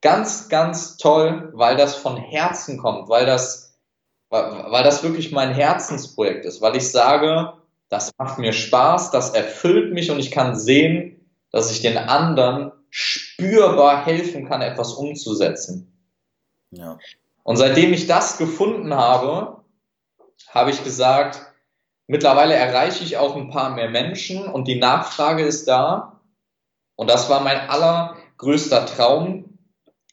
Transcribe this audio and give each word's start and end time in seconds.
ganz, 0.00 0.48
ganz 0.48 0.96
toll, 0.96 1.50
weil 1.54 1.76
das 1.76 1.94
von 1.94 2.16
Herzen 2.16 2.78
kommt, 2.78 3.08
weil 3.08 3.26
das, 3.26 3.78
weil 4.28 4.84
das 4.84 5.02
wirklich 5.02 5.32
mein 5.32 5.54
Herzensprojekt 5.54 6.44
ist, 6.44 6.60
weil 6.60 6.76
ich 6.76 6.90
sage, 6.90 7.54
das 7.88 8.12
macht 8.18 8.38
mir 8.38 8.52
Spaß, 8.52 9.10
das 9.10 9.30
erfüllt 9.30 9.92
mich 9.92 10.10
und 10.10 10.20
ich 10.20 10.30
kann 10.30 10.56
sehen, 10.56 11.28
dass 11.50 11.72
ich 11.72 11.82
den 11.82 11.98
anderen 11.98 12.72
spürbar 12.88 14.04
helfen 14.04 14.48
kann, 14.48 14.62
etwas 14.62 14.92
umzusetzen. 14.92 15.92
Ja. 16.70 16.98
Und 17.42 17.56
seitdem 17.56 17.92
ich 17.92 18.06
das 18.06 18.38
gefunden 18.38 18.94
habe, 18.94 19.64
habe 20.48 20.70
ich 20.70 20.84
gesagt, 20.84 21.40
mittlerweile 22.06 22.54
erreiche 22.54 23.02
ich 23.04 23.16
auch 23.16 23.36
ein 23.36 23.50
paar 23.50 23.70
mehr 23.70 23.88
Menschen 23.88 24.46
und 24.46 24.68
die 24.68 24.78
Nachfrage 24.78 25.44
ist 25.44 25.66
da. 25.66 26.20
Und 26.94 27.10
das 27.10 27.28
war 27.28 27.40
mein 27.40 27.68
allergrößter 27.68 28.86
Traum. 28.86 29.49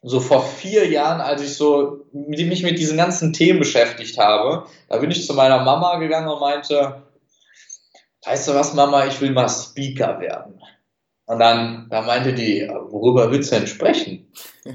So 0.08 0.20
vor 0.20 0.44
vier 0.44 0.88
Jahren, 0.90 1.22
als 1.22 1.42
ich 1.42 1.56
so 1.56 2.06
mich 2.14 2.64
mit 2.64 2.80
diesen 2.80 2.98
ganzen 2.98 3.34
Themen 3.34 3.60
beschäftigt 3.60 4.18
habe, 4.18 4.66
da 4.90 4.98
bin 4.98 5.12
ich 5.12 5.26
zu 5.26 5.34
meiner 5.34 5.64
Mama 5.64 5.98
gegangen 5.98 6.30
und 6.30 6.40
meinte, 6.40 7.04
weißt 8.26 8.48
du 8.48 8.54
was, 8.56 8.74
Mama, 8.74 9.06
ich 9.06 9.20
will 9.22 9.32
mal 9.32 9.50
Speaker 9.50 10.20
werden. 10.20 10.62
Und 11.26 11.40
dann, 11.40 11.88
da 11.90 12.04
meinte 12.04 12.34
die, 12.34 12.70
worüber 12.70 13.30
willst 13.32 13.52
du 13.52 13.58
denn 13.58 13.68
sprechen? 13.68 14.32
ja, 14.64 14.74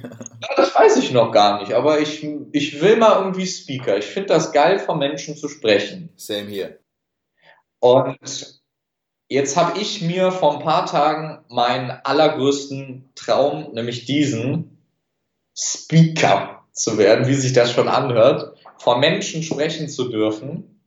das 0.55 0.75
weiß 0.75 0.99
ich 0.99 1.11
noch 1.11 1.33
gar 1.33 1.61
nicht, 1.61 1.73
aber 1.73 1.99
ich, 2.01 2.27
ich 2.53 2.83
will 2.83 2.97
mal 2.97 3.19
irgendwie 3.19 3.47
Speaker. 3.47 3.97
Ich 3.97 4.05
finde 4.05 4.29
das 4.29 4.53
geil, 4.53 4.79
von 4.79 4.99
Menschen 4.99 5.35
zu 5.35 5.49
sprechen. 5.49 6.11
Same 6.17 6.49
hier. 6.49 6.79
Und 7.81 8.61
jetzt 9.29 9.57
habe 9.57 9.81
ich 9.81 10.03
mir 10.03 10.31
vor 10.31 10.59
ein 10.59 10.63
paar 10.63 10.85
Tagen 10.85 11.43
meinen 11.49 11.91
allergrößten 11.91 13.13
Traum, 13.15 13.73
nämlich 13.73 14.05
diesen, 14.05 14.72
Speaker 15.57 16.65
zu 16.73 16.99
werden, 16.99 17.27
wie 17.27 17.35
sich 17.35 17.53
das 17.53 17.73
schon 17.73 17.89
anhört, 17.89 18.57
vor 18.79 18.99
Menschen 18.99 19.43
sprechen 19.43 19.89
zu 19.89 20.09
dürfen. 20.09 20.81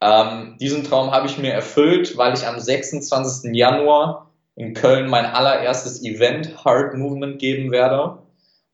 Ähm, 0.00 0.56
diesen 0.60 0.84
Traum 0.84 1.10
habe 1.10 1.26
ich 1.26 1.38
mir 1.38 1.52
erfüllt, 1.52 2.16
weil 2.16 2.34
ich 2.34 2.46
am 2.46 2.58
26. 2.58 3.54
Januar 3.54 4.30
in 4.54 4.74
Köln 4.74 5.08
mein 5.08 5.26
allererstes 5.26 6.02
Event 6.02 6.64
Heart 6.64 6.94
Movement 6.94 7.38
geben 7.38 7.70
werde. 7.70 8.18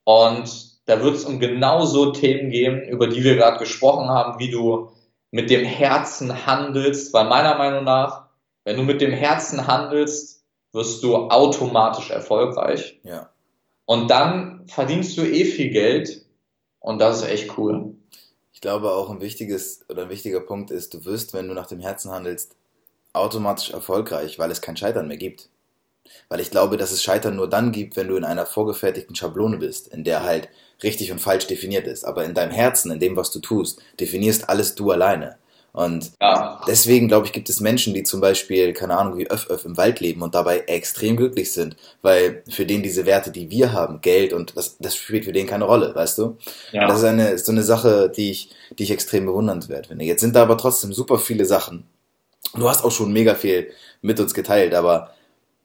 Und 0.04 0.74
da 0.86 1.02
wird 1.02 1.16
es 1.16 1.24
um 1.24 1.40
genau 1.40 1.84
so 1.84 2.12
Themen 2.12 2.50
gehen, 2.50 2.82
über 2.82 3.08
die 3.08 3.24
wir 3.24 3.36
gerade 3.36 3.58
gesprochen 3.58 4.08
haben, 4.08 4.38
wie 4.38 4.50
du 4.50 4.90
mit 5.30 5.50
dem 5.50 5.64
Herzen 5.64 6.46
handelst, 6.46 7.12
weil 7.12 7.24
meiner 7.24 7.56
Meinung 7.56 7.84
nach, 7.84 8.28
wenn 8.64 8.76
du 8.76 8.82
mit 8.82 9.00
dem 9.00 9.12
Herzen 9.12 9.66
handelst, 9.66 10.44
wirst 10.72 11.02
du 11.02 11.16
automatisch 11.16 12.10
erfolgreich. 12.10 13.00
Ja. 13.02 13.30
Und 13.86 14.10
dann 14.10 14.66
verdienst 14.66 15.16
du 15.18 15.22
eh 15.22 15.44
viel 15.44 15.70
Geld 15.70 16.24
und 16.80 16.98
das 16.98 17.22
ist 17.22 17.28
echt 17.28 17.58
cool. 17.58 17.94
Ich 18.52 18.60
glaube 18.60 18.92
auch 18.92 19.10
ein 19.10 19.20
wichtiges 19.20 19.84
oder 19.88 20.04
ein 20.04 20.10
wichtiger 20.10 20.40
Punkt 20.40 20.70
ist, 20.70 20.94
du 20.94 21.04
wirst, 21.04 21.34
wenn 21.34 21.48
du 21.48 21.54
nach 21.54 21.66
dem 21.66 21.80
Herzen 21.80 22.10
handelst, 22.10 22.56
automatisch 23.12 23.70
erfolgreich, 23.70 24.38
weil 24.38 24.50
es 24.50 24.62
kein 24.62 24.76
Scheitern 24.76 25.08
mehr 25.08 25.16
gibt. 25.16 25.48
Weil 26.28 26.40
ich 26.40 26.50
glaube, 26.50 26.76
dass 26.76 26.92
es 26.92 27.02
Scheitern 27.02 27.36
nur 27.36 27.48
dann 27.48 27.72
gibt, 27.72 27.96
wenn 27.96 28.08
du 28.08 28.16
in 28.16 28.24
einer 28.24 28.46
vorgefertigten 28.46 29.16
Schablone 29.16 29.56
bist, 29.58 29.88
in 29.88 30.04
der 30.04 30.22
halt 30.22 30.48
richtig 30.82 31.12
und 31.12 31.20
falsch 31.20 31.46
definiert 31.46 31.86
ist. 31.86 32.04
Aber 32.04 32.24
in 32.24 32.34
deinem 32.34 32.52
Herzen, 32.52 32.90
in 32.90 33.00
dem, 33.00 33.16
was 33.16 33.30
du 33.30 33.40
tust, 33.40 33.80
definierst 34.00 34.48
alles 34.48 34.74
du 34.74 34.90
alleine. 34.90 35.38
Und 35.74 36.12
ja. 36.20 36.60
deswegen, 36.68 37.08
glaube 37.08 37.26
ich, 37.26 37.32
gibt 37.32 37.48
es 37.50 37.58
Menschen, 37.58 37.94
die 37.94 38.04
zum 38.04 38.20
Beispiel, 38.20 38.72
keine 38.72 38.96
Ahnung, 38.96 39.18
wie 39.18 39.28
Öff 39.28 39.50
Öff 39.50 39.64
im 39.64 39.76
Wald 39.76 39.98
leben 39.98 40.22
und 40.22 40.36
dabei 40.36 40.60
extrem 40.68 41.16
glücklich 41.16 41.52
sind, 41.52 41.76
weil 42.00 42.44
für 42.48 42.64
den 42.64 42.84
diese 42.84 43.06
Werte, 43.06 43.32
die 43.32 43.50
wir 43.50 43.72
haben, 43.72 44.00
Geld 44.00 44.32
und 44.32 44.56
das, 44.56 44.76
das 44.78 44.94
spielt 44.94 45.24
für 45.24 45.32
den 45.32 45.48
keine 45.48 45.64
Rolle, 45.64 45.92
weißt 45.92 46.18
du? 46.18 46.38
Ja. 46.70 46.86
Das 46.86 46.98
ist 46.98 47.04
eine, 47.04 47.36
so 47.38 47.50
eine 47.50 47.64
Sache, 47.64 48.08
die 48.08 48.30
ich, 48.30 48.50
die 48.78 48.84
ich 48.84 48.92
extrem 48.92 49.26
bewundernswert 49.26 49.88
finde. 49.88 50.04
Jetzt 50.04 50.20
sind 50.20 50.36
da 50.36 50.42
aber 50.42 50.56
trotzdem 50.56 50.92
super 50.92 51.18
viele 51.18 51.44
Sachen. 51.44 51.88
Du 52.54 52.68
hast 52.68 52.84
auch 52.84 52.92
schon 52.92 53.12
mega 53.12 53.34
viel 53.34 53.72
mit 54.00 54.20
uns 54.20 54.32
geteilt, 54.32 54.74
aber 54.74 55.10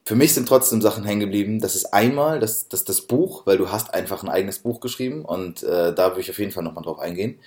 für 0.05 0.15
mich 0.15 0.33
sind 0.33 0.47
trotzdem 0.47 0.81
Sachen 0.81 1.03
hängen 1.03 1.19
geblieben. 1.19 1.59
Das 1.59 1.75
ist 1.75 1.93
einmal 1.93 2.39
das, 2.39 2.67
das, 2.67 2.83
das 2.83 3.01
Buch, 3.01 3.45
weil 3.45 3.59
du 3.59 3.71
hast 3.71 3.93
einfach 3.93 4.23
ein 4.23 4.29
eigenes 4.29 4.57
Buch 4.57 4.79
geschrieben 4.79 5.23
und 5.23 5.61
äh, 5.61 5.93
da 5.93 6.07
würde 6.09 6.21
ich 6.21 6.31
auf 6.31 6.39
jeden 6.39 6.51
Fall 6.51 6.63
nochmal 6.63 6.83
drauf 6.83 6.97
eingehen. 6.97 7.37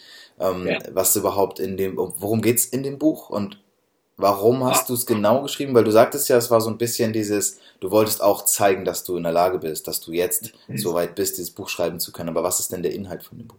Ähm, 0.43 0.67
ja. 0.67 0.79
Was 0.91 1.15
überhaupt 1.17 1.59
in 1.61 1.77
dem, 1.77 1.97
worum 1.97 2.43
geht's 2.43 2.65
in 2.65 2.83
dem 2.83 2.99
Buch 2.99 3.31
und 3.31 3.59
warum 4.17 4.65
hast 4.65 4.89
du 4.89 4.95
es 4.95 5.07
genau 5.07 5.43
geschrieben? 5.43 5.75
Weil 5.75 5.85
du 5.85 5.91
sagtest 5.91 6.29
ja, 6.29 6.37
es 6.37 6.51
war 6.51 6.61
so 6.61 6.71
ein 6.71 6.79
bisschen 6.79 7.13
dieses, 7.13 7.59
du 7.81 7.91
wolltest 7.91 8.23
auch 8.23 8.45
zeigen, 8.45 8.85
dass 8.85 9.05
du 9.05 9.17
in 9.17 9.23
der 9.23 9.33
Lage 9.33 9.59
bist, 9.59 9.89
dass 9.89 10.01
du 10.01 10.13
jetzt 10.13 10.53
mhm. 10.69 10.79
so 10.79 10.95
weit 10.95 11.15
bist, 11.15 11.39
dieses 11.39 11.51
Buch 11.53 11.69
schreiben 11.69 12.01
zu 12.01 12.13
können. 12.13 12.29
Aber 12.29 12.43
was 12.43 12.61
ist 12.61 12.73
denn 12.73 12.83
der 12.83 12.95
Inhalt 12.95 13.23
von 13.23 13.39
dem 13.39 13.49
Buch? 13.49 13.59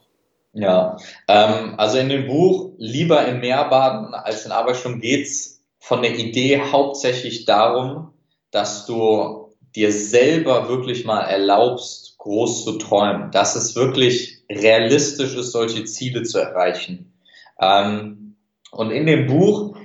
Ja, 0.53 0.97
ähm, 1.27 1.75
also 1.77 1.97
in 1.97 2.09
dem 2.09 2.27
Buch 2.27 2.73
Lieber 2.77 3.25
im 3.25 3.39
Meer 3.39 3.65
baden 3.69 4.13
als 4.13 4.45
in 4.45 4.51
Arbeitsstunden 4.51 5.01
geht's 5.01 5.61
von 5.79 6.01
der 6.01 6.17
Idee 6.17 6.61
hauptsächlich 6.71 7.45
darum, 7.45 8.13
dass 8.51 8.85
du 8.85 9.49
dir 9.75 9.91
selber 9.91 10.69
wirklich 10.69 11.05
mal 11.05 11.21
erlaubst, 11.21 12.15
groß 12.19 12.63
zu 12.63 12.77
träumen, 12.77 13.31
dass 13.31 13.55
es 13.55 13.75
wirklich 13.75 14.32
realistisch 14.49 15.35
ist, 15.35 15.51
solche 15.51 15.85
Ziele 15.85 16.23
zu 16.23 16.39
erreichen. 16.39 17.13
Ähm, 17.59 18.35
und 18.71 18.91
in 18.91 19.05
dem 19.05 19.27
Buch 19.27 19.75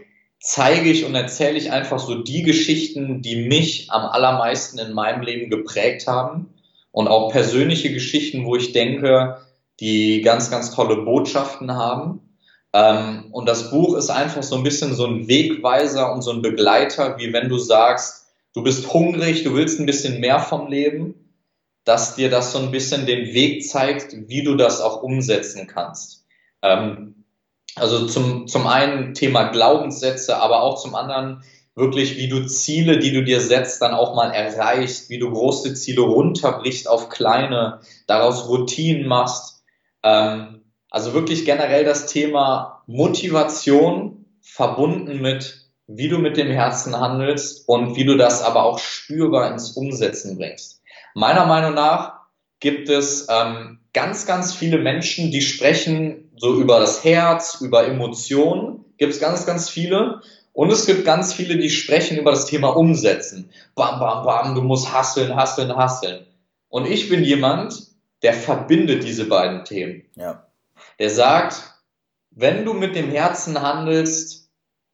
zeige 0.40 0.90
ich 0.90 1.04
und 1.04 1.14
erzähle 1.14 1.58
ich 1.58 1.72
einfach 1.72 1.98
so 1.98 2.22
die 2.22 2.42
Geschichten, 2.42 3.22
die 3.22 3.48
mich 3.48 3.90
am 3.90 4.02
allermeisten 4.02 4.78
in 4.78 4.92
meinem 4.92 5.22
Leben 5.22 5.50
geprägt 5.50 6.06
haben 6.06 6.54
und 6.92 7.08
auch 7.08 7.30
persönliche 7.30 7.92
Geschichten, 7.92 8.44
wo 8.46 8.56
ich 8.56 8.72
denke, 8.72 9.38
die 9.80 10.22
ganz, 10.22 10.50
ganz 10.50 10.74
tolle 10.74 11.02
Botschaften 11.02 11.74
haben. 11.74 12.20
Ähm, 12.72 13.26
und 13.32 13.48
das 13.48 13.70
Buch 13.70 13.96
ist 13.96 14.10
einfach 14.10 14.42
so 14.42 14.56
ein 14.56 14.62
bisschen 14.62 14.94
so 14.94 15.06
ein 15.06 15.28
Wegweiser 15.28 16.12
und 16.12 16.22
so 16.22 16.32
ein 16.32 16.42
Begleiter, 16.42 17.18
wie 17.18 17.32
wenn 17.32 17.48
du 17.48 17.58
sagst, 17.58 18.26
du 18.54 18.62
bist 18.62 18.92
hungrig, 18.92 19.44
du 19.44 19.54
willst 19.54 19.78
ein 19.78 19.86
bisschen 19.86 20.20
mehr 20.20 20.40
vom 20.40 20.68
Leben, 20.68 21.27
dass 21.88 22.16
dir 22.16 22.28
das 22.28 22.52
so 22.52 22.58
ein 22.58 22.70
bisschen 22.70 23.06
den 23.06 23.32
Weg 23.32 23.66
zeigt, 23.66 24.14
wie 24.28 24.42
du 24.42 24.56
das 24.56 24.82
auch 24.82 25.02
umsetzen 25.02 25.66
kannst. 25.66 26.26
Ähm, 26.60 27.24
also 27.76 28.06
zum, 28.06 28.46
zum 28.46 28.66
einen 28.66 29.14
Thema 29.14 29.44
Glaubenssätze, 29.44 30.36
aber 30.36 30.60
auch 30.60 30.78
zum 30.78 30.94
anderen 30.94 31.42
wirklich, 31.74 32.18
wie 32.18 32.28
du 32.28 32.44
Ziele, 32.44 32.98
die 32.98 33.12
du 33.12 33.24
dir 33.24 33.40
setzt, 33.40 33.80
dann 33.80 33.94
auch 33.94 34.14
mal 34.14 34.32
erreichst, 34.32 35.08
wie 35.08 35.18
du 35.18 35.30
große 35.30 35.72
Ziele 35.72 36.02
runterbrichst 36.02 36.88
auf 36.88 37.08
kleine, 37.08 37.80
daraus 38.06 38.48
Routinen 38.48 39.08
machst. 39.08 39.64
Ähm, 40.02 40.64
also 40.90 41.14
wirklich 41.14 41.46
generell 41.46 41.84
das 41.86 42.04
Thema 42.04 42.82
Motivation 42.86 44.26
verbunden 44.42 45.22
mit 45.22 45.68
wie 45.88 46.08
du 46.08 46.18
mit 46.18 46.36
dem 46.36 46.50
Herzen 46.50 47.00
handelst 47.00 47.66
und 47.66 47.96
wie 47.96 48.04
du 48.04 48.18
das 48.18 48.42
aber 48.42 48.64
auch 48.64 48.78
spürbar 48.78 49.50
ins 49.50 49.72
Umsetzen 49.72 50.36
bringst. 50.36 50.77
Meiner 51.18 51.46
Meinung 51.46 51.74
nach 51.74 52.20
gibt 52.60 52.88
es 52.88 53.26
ähm, 53.28 53.80
ganz, 53.92 54.26
ganz 54.26 54.54
viele 54.54 54.78
Menschen, 54.78 55.30
die 55.30 55.40
sprechen 55.40 56.30
so 56.36 56.54
über 56.54 56.80
das 56.80 57.04
Herz, 57.04 57.60
über 57.60 57.86
Emotionen, 57.86 58.84
gibt 58.98 59.12
es 59.14 59.20
ganz, 59.20 59.46
ganz 59.46 59.68
viele. 59.68 60.22
Und 60.52 60.70
es 60.70 60.86
gibt 60.86 61.04
ganz 61.04 61.32
viele, 61.32 61.56
die 61.56 61.70
sprechen 61.70 62.18
über 62.18 62.30
das 62.30 62.46
Thema 62.46 62.68
Umsetzen. 62.68 63.50
Bam, 63.74 63.98
bam, 63.98 64.24
bam, 64.24 64.54
du 64.54 64.62
musst 64.62 64.92
hasseln, 64.92 65.34
hasseln, 65.36 65.74
hasseln. 65.76 66.26
Und 66.68 66.86
ich 66.86 67.08
bin 67.08 67.24
jemand, 67.24 67.88
der 68.22 68.34
verbindet 68.34 69.04
diese 69.04 69.24
beiden 69.26 69.64
Themen. 69.64 70.04
Ja. 70.16 70.46
Der 70.98 71.10
sagt, 71.10 71.62
wenn 72.30 72.64
du 72.64 72.74
mit 72.74 72.94
dem 72.94 73.10
Herzen 73.10 73.60
handelst, 73.60 74.38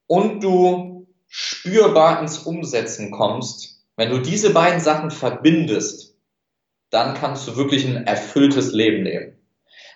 und 0.07 0.43
du 0.43 1.07
spürbar 1.29 2.21
ins 2.21 2.39
Umsetzen 2.39 3.11
kommst, 3.11 3.83
wenn 3.97 4.11
du 4.11 4.19
diese 4.19 4.53
beiden 4.53 4.81
Sachen 4.81 5.11
verbindest, 5.11 6.14
dann 6.95 7.15
kannst 7.15 7.49
du 7.49 7.57
wirklich 7.57 7.85
ein 7.85 8.07
erfülltes 8.07 8.73
Leben 8.73 9.05
leben. 9.05 9.37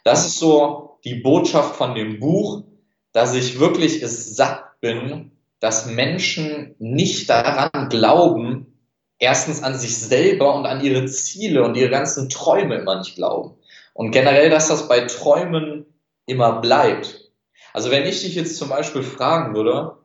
Das 0.02 0.26
ist 0.26 0.38
so 0.38 0.98
die 1.04 1.14
Botschaft 1.14 1.76
von 1.76 1.94
dem 1.94 2.18
Buch, 2.18 2.64
dass 3.12 3.34
ich 3.34 3.60
wirklich 3.60 4.02
es 4.02 4.34
satt 4.34 4.80
bin, 4.80 5.30
dass 5.60 5.86
Menschen 5.86 6.74
nicht 6.78 7.30
daran 7.30 7.88
glauben, 7.88 8.80
erstens 9.20 9.62
an 9.62 9.78
sich 9.78 9.96
selber 9.96 10.56
und 10.56 10.66
an 10.66 10.84
ihre 10.84 11.06
Ziele 11.06 11.62
und 11.62 11.76
ihre 11.76 11.90
ganzen 11.90 12.28
Träume 12.28 12.76
immer 12.76 12.98
nicht 12.98 13.14
glauben. 13.14 13.54
Und 13.94 14.10
generell, 14.10 14.50
dass 14.50 14.66
das 14.66 14.88
bei 14.88 15.00
Träumen 15.02 15.86
immer 16.26 16.60
bleibt. 16.60 17.30
Also 17.72 17.92
wenn 17.92 18.06
ich 18.06 18.22
dich 18.22 18.34
jetzt 18.34 18.56
zum 18.56 18.70
Beispiel 18.70 19.04
fragen 19.04 19.54
würde, 19.54 19.98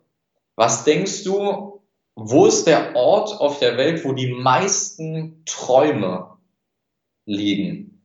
was 0.55 0.83
denkst 0.83 1.23
du, 1.23 1.81
wo 2.15 2.45
ist 2.45 2.67
der 2.67 2.95
Ort 2.95 3.39
auf 3.39 3.57
der 3.57 3.77
Welt, 3.77 4.05
wo 4.05 4.13
die 4.13 4.31
meisten 4.31 5.43
Träume 5.45 6.32
liegen? 7.25 8.01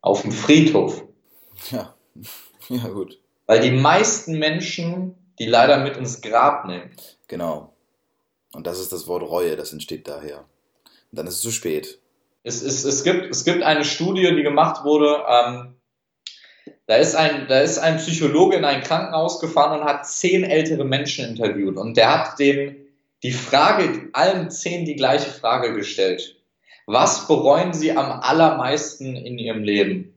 Auf 0.00 0.22
dem 0.22 0.32
Friedhof. 0.32 1.04
Ja, 1.70 1.94
ja 2.68 2.88
gut. 2.88 3.20
Weil 3.46 3.60
die 3.60 3.70
meisten 3.70 4.38
Menschen 4.38 5.16
die 5.38 5.46
leider 5.46 5.78
mit 5.78 5.96
ins 5.96 6.20
Grab 6.20 6.66
nehmen. 6.66 6.90
Genau. 7.28 7.74
Und 8.52 8.66
das 8.66 8.78
ist 8.78 8.92
das 8.92 9.06
Wort 9.06 9.22
Reue, 9.22 9.56
das 9.56 9.72
entsteht 9.72 10.06
daher. 10.06 10.44
Dann 11.10 11.26
ist 11.26 11.36
es 11.36 11.40
zu 11.40 11.50
spät. 11.50 11.98
Es, 12.44 12.62
es, 12.62 12.84
es, 12.84 13.04
gibt, 13.04 13.30
es 13.30 13.44
gibt 13.44 13.62
eine 13.62 13.84
Studie, 13.84 14.34
die 14.34 14.42
gemacht 14.42 14.84
wurde. 14.84 15.24
Ähm, 15.28 15.74
da, 16.86 16.96
ist 16.96 17.14
ein, 17.14 17.48
da 17.48 17.60
ist 17.60 17.78
ein 17.78 17.96
Psychologe 17.96 18.56
in 18.56 18.64
ein 18.64 18.82
Krankenhaus 18.82 19.40
gefahren 19.40 19.80
und 19.80 19.86
hat 19.86 20.06
zehn 20.06 20.44
ältere 20.44 20.84
Menschen 20.84 21.26
interviewt. 21.26 21.76
Und 21.76 21.96
der 21.96 22.12
hat 22.12 22.38
den 22.38 22.83
die 23.24 23.32
Frage, 23.32 24.10
allen 24.12 24.50
zehn 24.50 24.84
die 24.84 24.96
gleiche 24.96 25.30
Frage 25.30 25.72
gestellt. 25.72 26.36
Was 26.86 27.26
bereuen 27.26 27.72
sie 27.72 27.96
am 27.96 28.20
allermeisten 28.20 29.16
in 29.16 29.38
ihrem 29.38 29.64
Leben? 29.64 30.14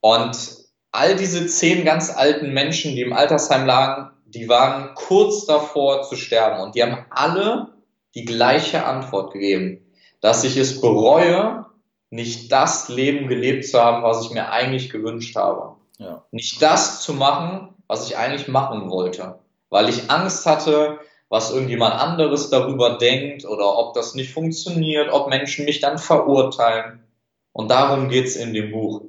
Und 0.00 0.56
all 0.92 1.14
diese 1.14 1.46
zehn 1.46 1.84
ganz 1.84 2.10
alten 2.10 2.54
Menschen, 2.54 2.96
die 2.96 3.02
im 3.02 3.12
Altersheim 3.12 3.66
lagen, 3.66 4.10
die 4.24 4.48
waren 4.48 4.94
kurz 4.94 5.44
davor 5.44 6.02
zu 6.02 6.16
sterben. 6.16 6.62
Und 6.62 6.74
die 6.74 6.82
haben 6.82 7.04
alle 7.10 7.74
die 8.14 8.24
gleiche 8.24 8.86
Antwort 8.86 9.34
gegeben, 9.34 9.84
dass 10.22 10.42
ich 10.42 10.56
es 10.56 10.80
bereue, 10.80 11.66
nicht 12.08 12.50
das 12.50 12.88
Leben 12.88 13.28
gelebt 13.28 13.66
zu 13.66 13.78
haben, 13.78 14.02
was 14.02 14.24
ich 14.24 14.30
mir 14.30 14.50
eigentlich 14.50 14.88
gewünscht 14.88 15.36
habe. 15.36 15.76
Ja. 15.98 16.24
Nicht 16.30 16.62
das 16.62 17.02
zu 17.02 17.12
machen, 17.12 17.74
was 17.86 18.08
ich 18.08 18.16
eigentlich 18.16 18.48
machen 18.48 18.88
wollte. 18.88 19.38
Weil 19.68 19.90
ich 19.90 20.10
Angst 20.10 20.46
hatte, 20.46 20.98
was 21.30 21.52
irgendjemand 21.52 21.94
anderes 21.94 22.50
darüber 22.50 22.98
denkt 22.98 23.46
oder 23.46 23.78
ob 23.78 23.94
das 23.94 24.14
nicht 24.14 24.32
funktioniert, 24.32 25.10
ob 25.12 25.30
Menschen 25.30 25.64
mich 25.64 25.80
dann 25.80 25.96
verurteilen. 25.96 27.04
Und 27.52 27.70
darum 27.70 28.08
geht's 28.08 28.34
in 28.34 28.52
dem 28.52 28.72
Buch, 28.72 29.02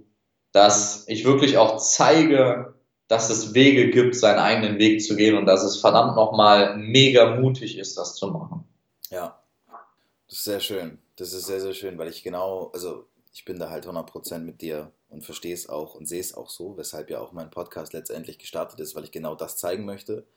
dass 0.52 1.04
ich 1.08 1.26
wirklich 1.26 1.58
auch 1.58 1.78
zeige, 1.78 2.76
dass 3.08 3.32
es 3.32 3.56
Wege 3.56 3.90
gibt, 3.90 4.16
seinen 4.16 4.38
eigenen 4.38 4.78
Weg 4.78 5.04
zu 5.04 5.16
gehen 5.16 5.36
und 5.36 5.48
dass 5.48 5.64
es 5.64 5.78
verdammt 5.78 6.16
nochmal 6.16 6.78
mega 6.78 7.36
mutig 7.36 7.78
ist, 7.78 7.98
das 7.98 8.16
zu 8.16 8.28
machen. 8.28 8.66
Ja, 9.10 9.42
das 10.28 10.38
ist 10.38 10.44
sehr 10.44 10.60
schön. 10.60 11.00
Das 11.16 11.34
ist 11.34 11.48
sehr, 11.48 11.60
sehr 11.60 11.74
schön, 11.74 11.98
weil 11.98 12.08
ich 12.08 12.24
genau, 12.24 12.70
also 12.74 13.08
ich 13.34 13.46
bin 13.46 13.58
da 13.58 13.72
halt 13.72 13.88
100% 13.88 14.40
mit 14.40 14.62
dir 14.62 14.92
und 15.10 15.26
verstehe 15.26 15.56
es 15.56 15.68
auch 15.68 15.96
und 15.96 16.08
sehe 16.08 16.22
es 16.22 16.36
auch 16.36 16.52
so, 16.52 16.78
weshalb 16.78 17.10
ja 17.10 17.20
auch 17.20 17.32
mein 17.32 17.50
Podcast 17.50 17.94
letztendlich 17.94 18.38
gestartet 18.38 18.80
ist, 18.80 18.96
weil 18.96 19.06
ich 19.06 19.12
genau 19.12 19.34
das 19.34 19.58
zeigen 19.58 19.86
möchte 19.86 20.28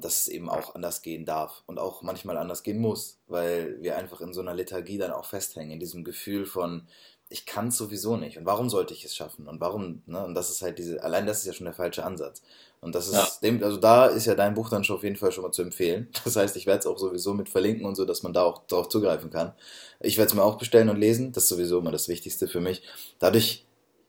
dass 0.00 0.20
es 0.20 0.28
eben 0.28 0.48
auch 0.48 0.74
anders 0.74 1.02
gehen 1.02 1.24
darf 1.24 1.62
und 1.66 1.78
auch 1.78 2.02
manchmal 2.02 2.36
anders 2.36 2.62
gehen 2.62 2.78
muss, 2.78 3.18
weil 3.26 3.80
wir 3.82 3.96
einfach 3.96 4.20
in 4.20 4.32
so 4.32 4.40
einer 4.40 4.54
Lethargie 4.54 4.98
dann 4.98 5.10
auch 5.10 5.26
festhängen, 5.26 5.72
in 5.72 5.80
diesem 5.80 6.04
Gefühl 6.04 6.46
von, 6.46 6.86
ich 7.28 7.46
kann 7.46 7.68
es 7.68 7.78
sowieso 7.78 8.16
nicht 8.16 8.38
und 8.38 8.46
warum 8.46 8.68
sollte 8.68 8.94
ich 8.94 9.04
es 9.04 9.16
schaffen 9.16 9.48
und 9.48 9.60
warum, 9.60 10.02
ne? 10.06 10.24
Und 10.24 10.34
das 10.34 10.50
ist 10.50 10.62
halt 10.62 10.78
diese, 10.78 11.02
allein 11.02 11.26
das 11.26 11.38
ist 11.38 11.46
ja 11.46 11.52
schon 11.52 11.64
der 11.64 11.74
falsche 11.74 12.04
Ansatz. 12.04 12.42
Und 12.80 12.94
das 12.94 13.08
ist, 13.08 13.14
ja. 13.14 13.26
dem, 13.42 13.64
also 13.64 13.78
da 13.78 14.06
ist 14.06 14.26
ja 14.26 14.34
dein 14.34 14.52
Buch 14.52 14.68
dann 14.68 14.84
schon 14.84 14.96
auf 14.96 15.02
jeden 15.02 15.16
Fall 15.16 15.32
schon 15.32 15.42
mal 15.42 15.52
zu 15.52 15.62
empfehlen. 15.62 16.08
Das 16.24 16.36
heißt, 16.36 16.54
ich 16.56 16.66
werde 16.66 16.80
es 16.80 16.86
auch 16.86 16.98
sowieso 16.98 17.32
mit 17.32 17.48
verlinken 17.48 17.86
und 17.86 17.94
so, 17.94 18.04
dass 18.04 18.22
man 18.22 18.34
da 18.34 18.42
auch 18.42 18.66
darauf 18.66 18.88
zugreifen 18.88 19.30
kann. 19.30 19.54
Ich 20.00 20.18
werde 20.18 20.28
es 20.28 20.34
mir 20.34 20.42
auch 20.42 20.58
bestellen 20.58 20.90
und 20.90 20.98
lesen, 20.98 21.32
das 21.32 21.44
ist 21.44 21.48
sowieso 21.48 21.78
immer 21.78 21.92
das 21.92 22.08
Wichtigste 22.08 22.46
für 22.46 22.60
mich. 22.60 22.82
Dadurch 23.18 23.64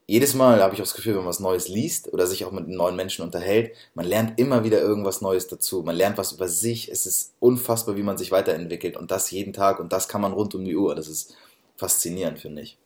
jedes 0.07 0.35
Mal 0.35 0.61
habe 0.61 0.75
ich 0.75 0.81
auch 0.81 0.85
das 0.85 0.93
Gefühl, 0.93 1.13
wenn 1.13 1.21
man 1.21 1.29
was 1.29 1.39
Neues 1.39 1.67
liest 1.67 2.13
oder 2.13 2.27
sich 2.27 2.45
auch 2.45 2.51
mit 2.51 2.67
neuen 2.67 2.95
Menschen 2.95 3.23
unterhält, 3.23 3.71
man 3.95 4.05
lernt 4.05 4.39
immer 4.39 4.63
wieder 4.63 4.79
irgendwas 4.79 5.21
Neues 5.21 5.47
dazu. 5.47 5.81
Man 5.81 5.95
lernt 5.95 6.17
was 6.17 6.33
über 6.33 6.47
sich. 6.47 6.91
Es 6.91 7.07
ist 7.07 7.33
unfassbar, 7.39 7.95
wie 7.95 8.03
man 8.03 8.17
sich 8.17 8.31
weiterentwickelt 8.31 8.97
und 8.97 9.09
das 9.09 9.31
jeden 9.31 9.53
Tag 9.53 9.79
und 9.79 9.91
das 9.91 10.07
kann 10.07 10.21
man 10.21 10.33
rund 10.33 10.53
um 10.53 10.63
die 10.63 10.75
Uhr. 10.75 10.93
Das 10.93 11.07
ist 11.07 11.35
faszinierend, 11.75 12.39
finde 12.39 12.61
ich. 12.61 12.77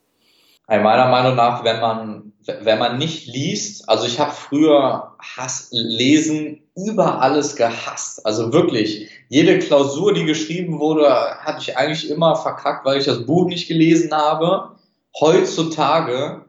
Meiner 0.66 1.08
Meinung 1.08 1.34
nach, 1.34 1.64
wenn 1.64 1.80
man, 1.80 2.32
wenn 2.46 2.78
man 2.78 2.96
nicht 2.96 3.26
liest, 3.26 3.88
also 3.88 4.06
ich 4.06 4.20
habe 4.20 4.30
früher 4.30 5.16
Hass, 5.18 5.68
Lesen 5.72 6.62
über 6.76 7.20
alles 7.20 7.56
gehasst. 7.56 8.24
Also 8.24 8.52
wirklich, 8.52 9.10
jede 9.28 9.58
Klausur, 9.58 10.14
die 10.14 10.24
geschrieben 10.24 10.78
wurde, 10.78 11.10
hatte 11.10 11.60
ich 11.60 11.76
eigentlich 11.76 12.08
immer 12.08 12.36
verkackt, 12.36 12.86
weil 12.86 12.98
ich 12.98 13.06
das 13.06 13.26
Buch 13.26 13.46
nicht 13.46 13.66
gelesen 13.66 14.12
habe. 14.12 14.76
Heutzutage 15.18 16.44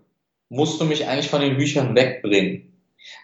musst 0.52 0.82
du 0.82 0.86
mich 0.86 1.08
eigentlich 1.08 1.30
von 1.30 1.42
den 1.42 1.56
Büchern 1.56 1.96
wegbringen. 1.96 2.74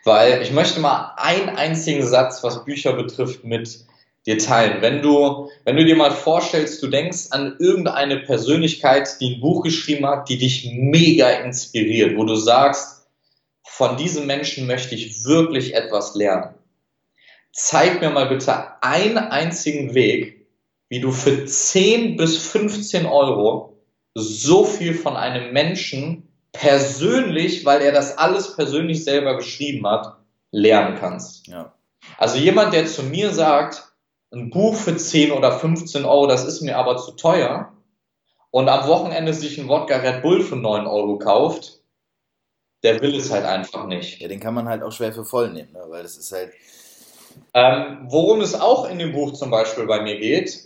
Weil 0.05 0.41
ich 0.41 0.51
möchte 0.51 0.79
mal 0.79 1.13
einen 1.17 1.49
einzigen 1.49 2.07
Satz, 2.07 2.41
was 2.41 2.63
Bücher 2.63 2.93
betrifft, 2.93 3.43
mit 3.43 3.85
dir 4.25 4.37
teilen. 4.37 4.81
Wenn 4.81 5.01
du, 5.01 5.49
wenn 5.65 5.75
du 5.75 5.83
dir 5.83 5.97
mal 5.97 6.11
vorstellst, 6.11 6.81
du 6.81 6.87
denkst 6.87 7.27
an 7.31 7.57
irgendeine 7.59 8.17
Persönlichkeit, 8.19 9.19
die 9.19 9.35
ein 9.35 9.41
Buch 9.41 9.61
geschrieben 9.61 10.07
hat, 10.07 10.29
die 10.29 10.37
dich 10.37 10.71
mega 10.73 11.29
inspiriert, 11.29 12.17
wo 12.17 12.23
du 12.23 12.35
sagst, 12.35 13.07
von 13.63 13.97
diesem 13.97 14.25
Menschen 14.25 14.65
möchte 14.65 14.95
ich 14.95 15.25
wirklich 15.25 15.75
etwas 15.75 16.15
lernen. 16.15 16.55
Zeig 17.51 17.99
mir 17.99 18.09
mal 18.09 18.29
bitte 18.29 18.81
einen 18.81 19.17
einzigen 19.17 19.93
Weg, 19.93 20.47
wie 20.87 21.01
du 21.01 21.11
für 21.11 21.45
10 21.45 22.15
bis 22.15 22.37
15 22.37 23.05
Euro 23.05 23.77
so 24.15 24.63
viel 24.63 24.93
von 24.93 25.17
einem 25.17 25.51
Menschen 25.51 26.26
persönlich, 26.59 27.65
weil 27.65 27.81
er 27.81 27.91
das 27.91 28.17
alles 28.17 28.55
persönlich 28.55 29.03
selber 29.03 29.37
geschrieben 29.37 29.87
hat, 29.87 30.17
lernen 30.51 30.97
kannst. 30.99 31.47
Ja. 31.47 31.73
Also 32.17 32.37
jemand, 32.37 32.73
der 32.73 32.85
zu 32.85 33.03
mir 33.03 33.31
sagt, 33.31 33.91
ein 34.31 34.49
Buch 34.49 34.75
für 34.75 34.95
10 34.95 35.31
oder 35.31 35.51
15 35.51 36.05
Euro, 36.05 36.27
das 36.27 36.45
ist 36.45 36.61
mir 36.61 36.77
aber 36.77 36.97
zu 36.97 37.11
teuer, 37.11 37.73
und 38.51 38.69
am 38.69 38.87
Wochenende 38.87 39.33
sich 39.33 39.57
ein 39.57 39.67
Wodka 39.67 39.97
Red 39.97 40.21
Bull 40.21 40.41
für 40.41 40.55
9 40.55 40.87
Euro 40.87 41.17
kauft, 41.17 41.81
der 42.83 43.01
will 43.01 43.15
es 43.15 43.31
halt 43.31 43.45
einfach 43.45 43.85
nicht. 43.85 44.19
Ja, 44.19 44.27
den 44.27 44.39
kann 44.39 44.53
man 44.53 44.67
halt 44.67 44.83
auch 44.83 44.91
schwer 44.91 45.13
für 45.13 45.25
voll 45.25 45.49
nehmen, 45.51 45.73
ne? 45.73 45.83
weil 45.87 46.03
das 46.03 46.17
ist 46.17 46.31
halt. 46.31 46.53
Ähm, 47.53 48.07
worum 48.09 48.41
es 48.41 48.59
auch 48.59 48.89
in 48.89 48.99
dem 48.99 49.11
Buch 49.11 49.33
zum 49.33 49.51
Beispiel 49.51 49.85
bei 49.85 50.01
mir 50.01 50.17
geht, 50.17 50.57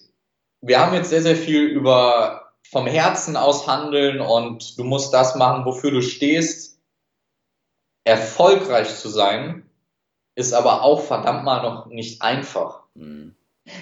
wir 0.61 0.79
haben 0.79 0.93
jetzt 0.93 1.09
sehr, 1.09 1.21
sehr 1.21 1.35
viel 1.35 1.63
über 1.63 2.50
vom 2.69 2.88
Herzen 2.88 3.36
aus 3.36 3.68
handeln 3.68 4.22
und 4.22 4.78
du 4.78 4.84
musst 4.84 5.13
das 5.13 5.36
machen, 5.36 5.66
wofür 5.66 5.92
du 5.92 6.02
stehst. 6.02 6.80
Erfolgreich 8.04 8.96
zu 8.96 9.10
sein, 9.10 9.69
ist 10.36 10.54
aber 10.54 10.84
auch 10.84 11.02
verdammt 11.02 11.44
mal 11.44 11.62
noch 11.62 11.88
nicht 11.88 12.22
einfach. 12.22 12.84
Mhm. 12.96 13.36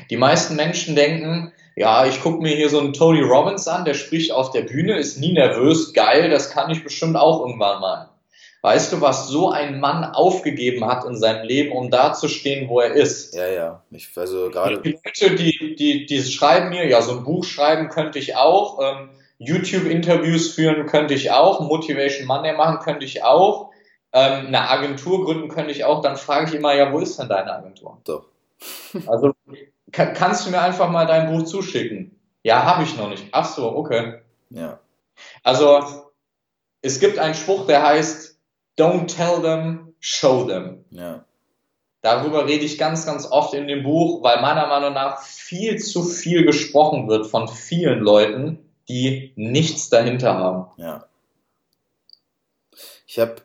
Die 0.10 0.18
meisten 0.18 0.56
Menschen 0.56 0.96
denken, 0.96 1.54
ja, 1.76 2.06
ich 2.06 2.22
gucke 2.22 2.42
mir 2.42 2.56
hier 2.56 2.70
so 2.70 2.80
einen 2.80 2.94
Tony 2.94 3.22
Robbins 3.22 3.68
an, 3.68 3.86
der 3.86 3.94
spricht 3.94 4.34
auf 4.34 4.52
der 4.52 4.64
Bühne, 4.64 4.98
ist 4.98 5.18
nie 5.18 5.32
nervös, 5.32 5.94
geil, 5.94 6.30
das 6.30 6.50
kann 6.50 6.70
ich 6.70 6.84
bestimmt 6.84 7.16
auch 7.16 7.40
irgendwann 7.40 7.80
mal. 7.80 8.09
Weißt 8.62 8.92
du, 8.92 9.00
was 9.00 9.30
so 9.30 9.52
ein 9.52 9.80
Mann 9.80 10.04
aufgegeben 10.04 10.86
hat 10.86 11.06
in 11.06 11.16
seinem 11.16 11.48
Leben, 11.48 11.72
um 11.72 11.90
da 11.90 12.14
zu 12.14 12.28
stehen, 12.28 12.68
wo 12.68 12.82
er 12.82 12.92
ist? 12.92 13.34
Ja, 13.34 13.48
ja. 13.48 13.84
Ich, 13.92 14.10
also 14.18 14.50
gerade. 14.50 14.82
Die 14.82 14.92
Leute, 14.92 15.36
die, 15.36 15.76
die, 15.76 16.06
die 16.06 16.22
schreiben 16.24 16.70
mir, 16.70 16.88
ja, 16.88 17.02
so 17.02 17.14
ein 17.14 17.24
Buch 17.24 17.46
schreiben 17.46 17.88
könnte 17.88 18.20
ich 18.20 18.36
auch, 18.36 18.80
ähm, 18.82 19.10
YouTube-Interviews 19.38 20.54
führen 20.54 20.86
könnte 20.88 21.14
ich 21.14 21.32
auch, 21.32 21.62
Motivation 21.62 22.28
Monday 22.28 22.54
machen 22.54 22.80
könnte 22.80 23.06
ich 23.06 23.24
auch, 23.24 23.72
ähm, 24.12 24.48
eine 24.48 24.70
Agentur 24.70 25.24
gründen 25.24 25.48
könnte 25.48 25.72
ich 25.72 25.86
auch, 25.86 26.02
dann 26.02 26.18
frage 26.18 26.50
ich 26.50 26.56
immer, 26.56 26.76
ja, 26.76 26.92
wo 26.92 27.00
ist 27.00 27.18
denn 27.18 27.30
deine 27.30 27.54
Agentur? 27.54 28.00
Doch. 28.04 28.26
also 29.08 29.32
kann, 29.94 30.14
kannst 30.14 30.46
du 30.46 30.52
mir 30.52 30.62
einfach 30.62 30.90
mal 30.90 31.06
dein 31.06 31.32
Buch 31.32 31.46
zuschicken? 31.46 32.20
Ja, 32.44 32.64
habe 32.64 32.84
ich 32.84 32.98
noch 32.98 33.10
nicht. 33.10 33.26
Ach 33.32 33.46
so, 33.46 33.74
okay. 33.76 34.20
Ja. 34.50 34.80
Also 35.44 36.10
es 36.82 37.00
gibt 37.00 37.20
einen 37.20 37.36
Spruch, 37.36 37.66
der 37.66 37.84
heißt, 37.84 38.39
Don't 38.80 39.08
tell 39.14 39.42
them, 39.42 39.94
show 40.00 40.46
them. 40.46 40.86
Ja. 40.90 41.26
Darüber 42.02 42.48
rede 42.48 42.64
ich 42.64 42.78
ganz, 42.78 43.06
ganz 43.06 43.30
oft 43.30 43.54
in 43.54 43.68
dem 43.68 43.84
Buch, 43.84 44.24
weil 44.24 44.42
meiner 44.42 44.68
Meinung 44.68 44.94
nach 44.94 45.22
viel 45.22 45.78
zu 45.80 46.04
viel 46.04 46.46
gesprochen 46.46 47.10
wird 47.10 47.28
von 47.28 47.50
vielen 47.50 48.00
Leuten, 48.00 48.60
die 48.88 49.34
nichts 49.36 49.90
dahinter 49.90 50.36
haben. 50.36 50.72
Ja. 50.78 51.06
Ich 53.06 53.20
habe 53.20 53.42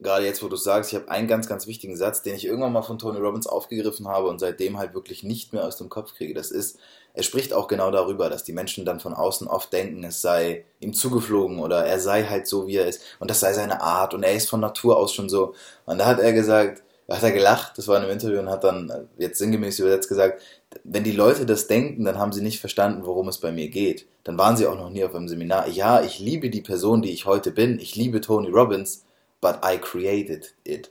gerade 0.00 0.26
jetzt, 0.26 0.42
wo 0.42 0.48
du 0.48 0.56
sagst, 0.56 0.92
ich 0.92 0.98
habe 0.98 1.10
einen 1.10 1.28
ganz, 1.28 1.48
ganz 1.48 1.66
wichtigen 1.66 1.96
Satz, 1.96 2.22
den 2.22 2.34
ich 2.34 2.44
irgendwann 2.44 2.72
mal 2.72 2.82
von 2.82 2.98
Tony 2.98 3.18
Robbins 3.18 3.46
aufgegriffen 3.46 4.08
habe 4.08 4.28
und 4.28 4.38
seitdem 4.38 4.78
halt 4.78 4.92
wirklich 4.92 5.22
nicht 5.22 5.52
mehr 5.52 5.64
aus 5.64 5.76
dem 5.76 5.88
Kopf 5.88 6.14
kriege. 6.14 6.34
Das 6.34 6.50
ist, 6.50 6.78
er 7.14 7.22
spricht 7.22 7.52
auch 7.52 7.68
genau 7.68 7.90
darüber, 7.90 8.30
dass 8.30 8.44
die 8.44 8.52
Menschen 8.52 8.84
dann 8.84 9.00
von 9.00 9.14
außen 9.14 9.46
oft 9.46 9.72
denken, 9.72 10.02
es 10.04 10.22
sei 10.22 10.64
ihm 10.80 10.94
zugeflogen 10.94 11.58
oder 11.58 11.84
er 11.84 12.00
sei 12.00 12.24
halt 12.24 12.46
so, 12.46 12.66
wie 12.66 12.76
er 12.76 12.86
ist 12.86 13.02
und 13.18 13.30
das 13.30 13.40
sei 13.40 13.52
seine 13.52 13.82
Art 13.82 14.14
und 14.14 14.22
er 14.22 14.32
ist 14.32 14.48
von 14.48 14.60
Natur 14.60 14.96
aus 14.96 15.12
schon 15.12 15.28
so. 15.28 15.54
Und 15.84 15.98
da 15.98 16.06
hat 16.06 16.20
er 16.20 16.32
gesagt, 16.32 16.82
da 17.06 17.16
hat 17.16 17.22
er 17.22 17.32
gelacht, 17.32 17.76
das 17.76 17.88
war 17.88 17.96
in 17.98 18.04
einem 18.04 18.12
Interview 18.12 18.38
und 18.38 18.48
hat 18.48 18.64
dann 18.64 19.08
jetzt 19.18 19.38
sinngemäß 19.38 19.78
übersetzt 19.78 20.08
gesagt, 20.08 20.42
wenn 20.84 21.04
die 21.04 21.12
Leute 21.12 21.44
das 21.44 21.66
denken, 21.66 22.04
dann 22.04 22.18
haben 22.18 22.32
sie 22.32 22.40
nicht 22.40 22.60
verstanden, 22.60 23.04
worum 23.04 23.28
es 23.28 23.38
bei 23.38 23.52
mir 23.52 23.68
geht. 23.68 24.06
Dann 24.24 24.38
waren 24.38 24.56
sie 24.56 24.66
auch 24.66 24.76
noch 24.76 24.88
nie 24.88 25.04
auf 25.04 25.14
einem 25.14 25.28
Seminar. 25.28 25.68
Ja, 25.68 26.02
ich 26.02 26.18
liebe 26.18 26.48
die 26.48 26.62
Person, 26.62 27.02
die 27.02 27.10
ich 27.10 27.26
heute 27.26 27.50
bin. 27.50 27.78
Ich 27.78 27.96
liebe 27.96 28.22
Tony 28.22 28.48
Robbins, 28.48 29.04
but 29.40 29.56
I 29.64 29.76
created 29.76 30.54
it. 30.64 30.90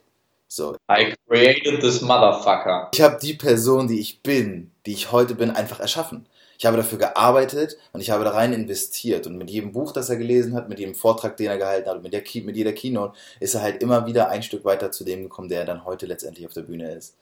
So. 0.54 0.76
I 0.86 1.14
created 1.26 1.80
this 1.80 2.02
motherfucker. 2.02 2.90
Ich 2.92 3.00
habe 3.00 3.16
die 3.22 3.32
Person, 3.32 3.88
die 3.88 4.00
ich 4.00 4.22
bin, 4.22 4.70
die 4.84 4.92
ich 4.92 5.10
heute 5.10 5.34
bin, 5.34 5.50
einfach 5.50 5.80
erschaffen. 5.80 6.26
Ich 6.58 6.66
habe 6.66 6.76
dafür 6.76 6.98
gearbeitet 6.98 7.78
und 7.94 8.02
ich 8.02 8.10
habe 8.10 8.22
da 8.22 8.32
rein 8.32 8.52
investiert. 8.52 9.26
Und 9.26 9.38
mit 9.38 9.48
jedem 9.48 9.72
Buch, 9.72 9.92
das 9.92 10.10
er 10.10 10.16
gelesen 10.16 10.54
hat, 10.54 10.68
mit 10.68 10.78
jedem 10.78 10.94
Vortrag, 10.94 11.38
den 11.38 11.46
er 11.46 11.56
gehalten 11.56 11.88
hat, 11.88 12.02
mit, 12.02 12.12
der, 12.12 12.22
mit 12.44 12.54
jeder 12.54 12.74
Keynote, 12.74 13.16
ist 13.40 13.54
er 13.54 13.62
halt 13.62 13.82
immer 13.82 14.04
wieder 14.04 14.28
ein 14.28 14.42
Stück 14.42 14.66
weiter 14.66 14.92
zu 14.92 15.04
dem 15.04 15.22
gekommen, 15.22 15.48
der 15.48 15.60
er 15.60 15.64
dann 15.64 15.86
heute 15.86 16.04
letztendlich 16.04 16.46
auf 16.46 16.52
der 16.52 16.62
Bühne 16.62 16.92
ist. 16.92 17.16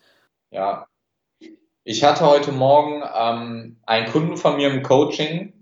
Ja. 0.50 0.88
Ich 1.84 2.02
hatte 2.02 2.26
heute 2.26 2.50
Morgen 2.50 3.04
ähm, 3.14 3.76
einen 3.86 4.10
Kunden 4.10 4.38
von 4.38 4.56
mir 4.56 4.70
im 4.70 4.82
Coaching, 4.82 5.52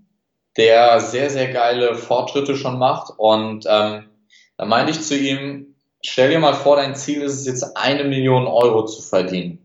der 0.56 1.00
sehr, 1.00 1.28
sehr 1.28 1.52
geile 1.52 1.96
Fortschritte 1.96 2.56
schon 2.56 2.78
macht. 2.78 3.12
Und 3.18 3.66
ähm, 3.68 4.08
da 4.56 4.64
meinte 4.64 4.92
ich 4.92 5.02
zu 5.02 5.18
ihm, 5.18 5.67
stell 6.02 6.30
dir 6.30 6.38
mal 6.38 6.54
vor, 6.54 6.76
dein 6.76 6.94
Ziel 6.94 7.22
ist 7.22 7.34
es 7.34 7.46
jetzt 7.46 7.76
eine 7.76 8.04
Million 8.04 8.46
Euro 8.46 8.84
zu 8.86 9.02
verdienen. 9.02 9.64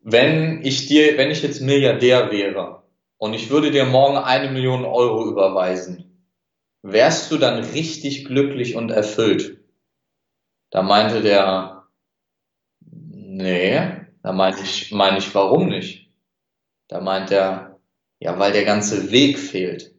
Wenn 0.00 0.64
ich 0.64 0.86
dir, 0.86 1.18
wenn 1.18 1.30
ich 1.30 1.42
jetzt 1.42 1.60
Milliardär 1.60 2.30
wäre 2.30 2.82
und 3.18 3.34
ich 3.34 3.50
würde 3.50 3.70
dir 3.70 3.84
morgen 3.84 4.16
eine 4.16 4.50
Million 4.50 4.84
Euro 4.84 5.28
überweisen, 5.28 6.26
wärst 6.82 7.30
du 7.30 7.36
dann 7.36 7.62
richtig 7.62 8.24
glücklich 8.24 8.76
und 8.76 8.90
erfüllt? 8.90 9.58
Da 10.70 10.82
meinte 10.82 11.20
der, 11.20 11.84
nee, 12.80 13.80
da 14.22 14.32
meinte 14.32 14.62
ich, 14.62 14.92
meine 14.92 15.18
ich, 15.18 15.34
warum 15.34 15.68
nicht? 15.68 16.10
Da 16.88 17.00
meint 17.00 17.30
er, 17.30 17.78
ja, 18.18 18.38
weil 18.38 18.52
der 18.52 18.64
ganze 18.64 19.10
Weg 19.10 19.38
fehlt. 19.38 19.94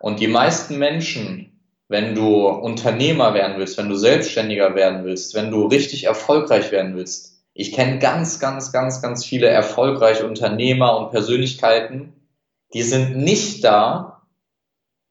Und 0.00 0.20
die 0.20 0.28
meisten 0.28 0.78
Menschen, 0.78 1.53
wenn 1.88 2.14
du 2.14 2.46
Unternehmer 2.48 3.34
werden 3.34 3.58
willst, 3.58 3.78
wenn 3.78 3.88
du 3.88 3.96
Selbstständiger 3.96 4.74
werden 4.74 5.04
willst, 5.04 5.34
wenn 5.34 5.50
du 5.50 5.66
richtig 5.66 6.04
erfolgreich 6.04 6.72
werden 6.72 6.96
willst, 6.96 7.34
ich 7.52 7.72
kenne 7.72 7.98
ganz, 7.98 8.40
ganz, 8.40 8.72
ganz, 8.72 9.00
ganz 9.00 9.24
viele 9.24 9.46
erfolgreiche 9.46 10.26
Unternehmer 10.26 10.98
und 10.98 11.10
Persönlichkeiten, 11.10 12.12
die 12.72 12.82
sind 12.82 13.16
nicht 13.16 13.62
da, 13.62 14.22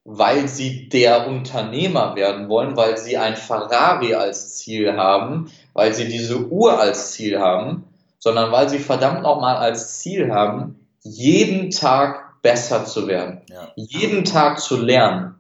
weil 0.04 0.50
sie 0.50 0.90
der 0.90 1.28
Unternehmer 1.28 2.16
werden 2.18 2.50
wollen, 2.50 2.76
weil 2.76 2.98
sie 2.98 3.18
ein 3.18 3.38
Ferrari 3.38 4.16
als 4.16 4.58
Ziel 4.58 4.98
haben, 4.98 5.50
weil 5.74 5.94
sie 5.94 6.10
diese 6.10 6.48
Uhr 6.48 6.78
als 6.78 7.14
Ziel 7.14 7.40
haben, 7.40 7.86
sondern 8.20 8.52
weil 8.52 8.68
sie 8.68 8.80
verdammt 8.80 9.24
nochmal 9.24 9.56
als 9.56 10.00
Ziel 10.00 10.32
haben, 10.34 10.88
jeden 11.02 11.72
Tag 11.72 12.42
besser 12.42 12.86
zu 12.86 13.08
werden, 13.08 13.42
ja. 13.48 13.72
jeden 13.76 14.26
Tag 14.26 14.60
zu 14.60 14.78
lernen. 14.78 15.33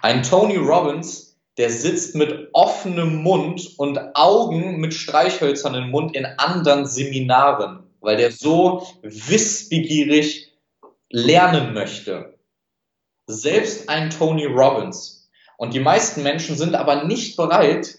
Ein 0.00 0.22
Tony 0.22 0.56
Robbins, 0.56 1.38
der 1.58 1.68
sitzt 1.68 2.14
mit 2.14 2.48
offenem 2.54 3.16
Mund 3.16 3.74
und 3.76 3.98
Augen 4.14 4.80
mit 4.80 4.94
Streichhölzern 4.94 5.74
im 5.74 5.90
Mund 5.90 6.16
in 6.16 6.24
anderen 6.24 6.86
Seminaren, 6.86 7.82
weil 8.00 8.16
der 8.16 8.32
so 8.32 8.86
wissbegierig 9.02 10.52
lernen 11.10 11.74
möchte. 11.74 12.38
Selbst 13.26 13.88
ein 13.88 14.10
Tony 14.10 14.46
Robbins. 14.46 15.30
Und 15.58 15.74
die 15.74 15.80
meisten 15.80 16.22
Menschen 16.22 16.56
sind 16.56 16.74
aber 16.74 17.04
nicht 17.04 17.36
bereit, 17.36 17.98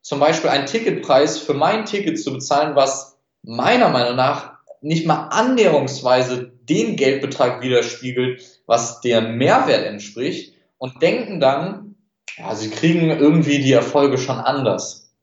zum 0.00 0.18
Beispiel 0.18 0.50
einen 0.50 0.66
Ticketpreis 0.66 1.38
für 1.38 1.54
mein 1.54 1.84
Ticket 1.84 2.20
zu 2.20 2.32
bezahlen, 2.32 2.74
was 2.74 3.18
meiner 3.42 3.90
Meinung 3.90 4.16
nach 4.16 4.54
nicht 4.80 5.06
mal 5.06 5.28
annäherungsweise 5.28 6.50
den 6.62 6.96
Geldbetrag 6.96 7.62
widerspiegelt, 7.62 8.42
was 8.66 9.00
deren 9.00 9.36
Mehrwert 9.36 9.84
entspricht 9.84 10.55
und 10.78 11.02
denken 11.02 11.40
dann, 11.40 11.96
ja, 12.36 12.54
sie 12.54 12.70
kriegen 12.70 13.10
irgendwie 13.10 13.60
die 13.60 13.72
Erfolge 13.72 14.18
schon 14.18 14.38
anders. 14.38 15.14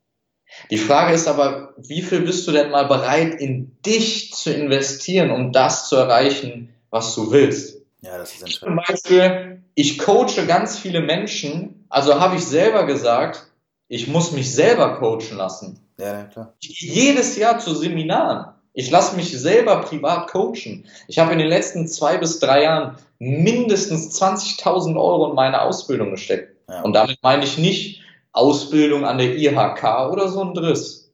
Die 0.69 0.77
Frage 0.77 1.13
ist 1.13 1.27
aber, 1.27 1.73
wie 1.77 2.01
viel 2.01 2.21
bist 2.21 2.47
du 2.47 2.51
denn 2.51 2.71
mal 2.71 2.87
bereit, 2.87 3.35
in 3.39 3.75
dich 3.85 4.33
zu 4.33 4.53
investieren, 4.53 5.31
um 5.31 5.51
das 5.51 5.89
zu 5.89 5.95
erreichen, 5.95 6.73
was 6.89 7.15
du 7.15 7.31
willst? 7.31 7.81
Ja, 8.01 8.17
das 8.17 8.35
ist 8.35 8.43
entscheidend. 8.43 8.85
Zum 8.87 8.95
Beispiel, 8.95 9.63
ich 9.75 9.97
coache 9.97 10.45
ganz 10.45 10.77
viele 10.77 11.01
Menschen, 11.01 11.85
also 11.89 12.19
habe 12.19 12.35
ich 12.35 12.45
selber 12.45 12.85
gesagt, 12.85 13.47
ich 13.87 14.07
muss 14.07 14.31
mich 14.31 14.53
selber 14.53 14.97
coachen 14.97 15.37
lassen. 15.37 15.79
Ja, 15.97 16.23
klar. 16.25 16.53
Ich 16.59 16.79
gehe 16.79 16.91
jedes 16.91 17.37
Jahr 17.37 17.59
zu 17.59 17.75
Seminaren. 17.75 18.52
Ich 18.73 18.89
lasse 18.89 19.15
mich 19.15 19.39
selber 19.39 19.81
privat 19.81 20.29
coachen. 20.29 20.85
Ich 21.07 21.19
habe 21.19 21.31
in 21.33 21.39
den 21.39 21.47
letzten 21.47 21.87
zwei 21.87 22.17
bis 22.17 22.39
drei 22.39 22.63
Jahren 22.63 22.97
mindestens 23.19 24.19
20.000 24.19 24.95
Euro 24.95 25.29
in 25.29 25.35
meine 25.35 25.61
Ausbildung 25.61 26.11
gesteckt. 26.11 26.55
Ja. 26.67 26.81
Und 26.81 26.93
damit 26.93 27.19
meine 27.21 27.43
ich 27.43 27.57
nicht 27.57 28.01
Ausbildung 28.31 29.05
an 29.05 29.19
der 29.19 29.37
IHK 29.37 30.11
oder 30.11 30.27
so 30.27 30.43
ein 30.43 30.55
Driss. 30.55 31.11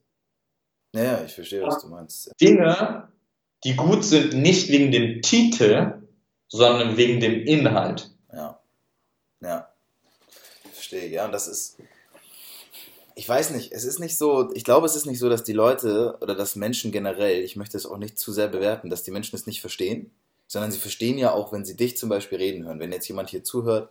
Ja, 0.96 1.22
ich 1.24 1.34
verstehe, 1.34 1.62
was 1.64 1.82
du 1.82 1.90
meinst. 1.90 2.32
Dinge, 2.42 3.10
die 3.64 3.76
gut 3.76 4.06
sind, 4.06 4.34
nicht 4.34 4.70
wegen 4.70 4.92
dem 4.92 5.22
Titel, 5.22 6.02
sondern 6.48 6.98
wegen 6.98 7.20
dem 7.20 7.46
Inhalt. 7.46 8.10
Ja. 8.34 8.60
Ja. 9.42 9.68
Ich 10.64 10.72
verstehe, 10.72 11.08
ja, 11.10 11.26
und 11.26 11.34
das 11.34 11.48
ist, 11.48 11.78
ich 13.20 13.28
weiß 13.28 13.50
nicht, 13.50 13.74
es 13.74 13.84
ist 13.84 14.00
nicht 14.00 14.18
so, 14.18 14.50
ich 14.54 14.64
glaube, 14.64 14.86
es 14.86 14.96
ist 14.96 15.06
nicht 15.06 15.20
so, 15.20 15.28
dass 15.28 15.44
die 15.44 15.52
Leute 15.52 16.18
oder 16.22 16.36
dass 16.36 16.56
Menschen 16.56 16.94
generell, 16.94 17.44
ich 17.44 17.58
möchte 17.58 17.76
es 17.76 17.86
auch 17.86 17.98
nicht 17.98 18.18
zu 18.18 18.32
sehr 18.32 18.48
bewerten, 18.48 18.90
dass 18.90 19.04
die 19.04 19.12
Menschen 19.12 19.36
es 19.36 19.46
nicht 19.46 19.60
verstehen, 19.60 20.10
sondern 20.48 20.72
sie 20.72 20.80
verstehen 20.80 21.18
ja 21.18 21.34
auch, 21.34 21.52
wenn 21.52 21.66
sie 21.66 21.76
dich 21.76 21.98
zum 21.98 22.08
Beispiel 22.08 22.38
reden 22.38 22.64
hören. 22.64 22.80
Wenn 22.80 22.94
jetzt 22.94 23.10
jemand 23.10 23.30
hier 23.30 23.44
zuhört, 23.44 23.90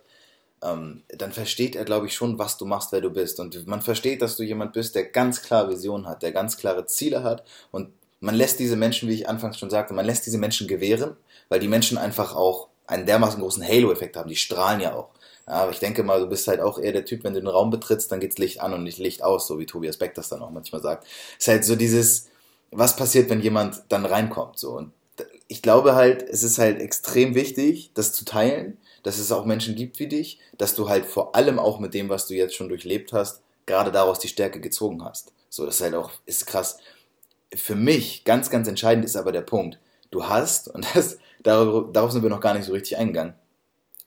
ähm, 0.63 1.03
dann 1.09 1.31
versteht 1.31 1.75
er, 1.75 1.85
glaube 1.85 2.07
ich, 2.07 2.15
schon, 2.15 2.39
was 2.39 2.57
du 2.57 2.65
machst, 2.65 2.91
wer 2.91 3.01
du 3.01 3.11
bist. 3.11 3.39
Und 3.39 3.67
man 3.67 3.83
versteht, 3.83 4.23
dass 4.23 4.35
du 4.35 4.41
jemand 4.41 4.73
bist, 4.73 4.95
der 4.95 5.05
ganz 5.05 5.43
klar 5.43 5.69
Visionen 5.69 6.07
hat, 6.07 6.23
der 6.23 6.31
ganz 6.31 6.57
klare 6.57 6.87
Ziele 6.87 7.21
hat. 7.21 7.43
Und 7.69 7.89
man 8.21 8.33
lässt 8.33 8.57
diese 8.59 8.77
Menschen, 8.77 9.09
wie 9.09 9.13
ich 9.13 9.29
anfangs 9.29 9.59
schon 9.59 9.69
sagte, 9.69 9.93
man 9.93 10.07
lässt 10.07 10.25
diese 10.25 10.39
Menschen 10.39 10.67
gewähren, 10.67 11.15
weil 11.49 11.59
die 11.59 11.67
Menschen 11.67 11.99
einfach 11.99 12.35
auch 12.35 12.69
einen 12.87 13.05
dermaßen 13.05 13.39
großen 13.39 13.63
Halo-Effekt 13.63 14.17
haben. 14.17 14.27
Die 14.27 14.35
strahlen 14.35 14.81
ja 14.81 14.95
auch. 14.95 15.09
Aber 15.49 15.71
ich 15.71 15.79
denke 15.79 16.03
mal, 16.03 16.19
du 16.19 16.27
bist 16.27 16.47
halt 16.47 16.61
auch 16.61 16.77
eher 16.77 16.91
der 16.91 17.05
Typ, 17.05 17.23
wenn 17.23 17.33
du 17.33 17.39
den 17.39 17.47
Raum 17.47 17.69
betrittst, 17.71 18.11
dann 18.11 18.19
geht's 18.19 18.37
Licht 18.37 18.61
an 18.61 18.73
und 18.73 18.83
nicht 18.83 18.99
Licht 18.99 19.23
aus, 19.23 19.47
so 19.47 19.59
wie 19.59 19.65
Tobias 19.65 19.97
Beck 19.97 20.13
das 20.13 20.29
dann 20.29 20.41
auch 20.41 20.51
manchmal 20.51 20.81
sagt. 20.81 21.05
Es 21.37 21.45
ist 21.45 21.47
halt 21.47 21.65
so 21.65 21.75
dieses, 21.75 22.27
was 22.71 22.95
passiert, 22.95 23.29
wenn 23.29 23.41
jemand 23.41 23.83
dann 23.89 24.05
reinkommt, 24.05 24.59
so. 24.59 24.71
Und 24.71 24.91
ich 25.47 25.61
glaube 25.61 25.95
halt, 25.95 26.21
es 26.23 26.43
ist 26.43 26.59
halt 26.59 26.79
extrem 26.79 27.33
wichtig, 27.33 27.91
das 27.95 28.13
zu 28.13 28.25
teilen, 28.25 28.77
dass 29.03 29.17
es 29.17 29.31
auch 29.31 29.45
Menschen 29.45 29.75
gibt 29.75 29.99
wie 29.99 30.07
dich, 30.07 30.39
dass 30.57 30.75
du 30.75 30.87
halt 30.87 31.05
vor 31.05 31.35
allem 31.35 31.57
auch 31.57 31.79
mit 31.79 31.93
dem, 31.93 32.09
was 32.09 32.27
du 32.27 32.35
jetzt 32.35 32.55
schon 32.55 32.69
durchlebt 32.69 33.13
hast, 33.13 33.41
gerade 33.65 33.91
daraus 33.91 34.19
die 34.19 34.27
Stärke 34.27 34.59
gezogen 34.59 35.03
hast. 35.03 35.33
So, 35.49 35.65
das 35.65 35.75
ist 35.75 35.81
halt 35.81 35.95
auch, 35.95 36.11
ist 36.25 36.45
krass. 36.45 36.77
Für 37.55 37.75
mich 37.75 38.23
ganz, 38.23 38.49
ganz 38.49 38.67
entscheidend 38.67 39.05
ist 39.05 39.15
aber 39.15 39.31
der 39.31 39.41
Punkt, 39.41 39.79
du 40.11 40.27
hast, 40.27 40.67
und 40.73 40.85
das, 40.93 41.17
darauf, 41.41 41.91
darauf 41.91 42.11
sind 42.11 42.23
wir 42.23 42.29
noch 42.29 42.41
gar 42.41 42.53
nicht 42.53 42.65
so 42.65 42.73
richtig 42.73 42.97
eingegangen, 42.97 43.33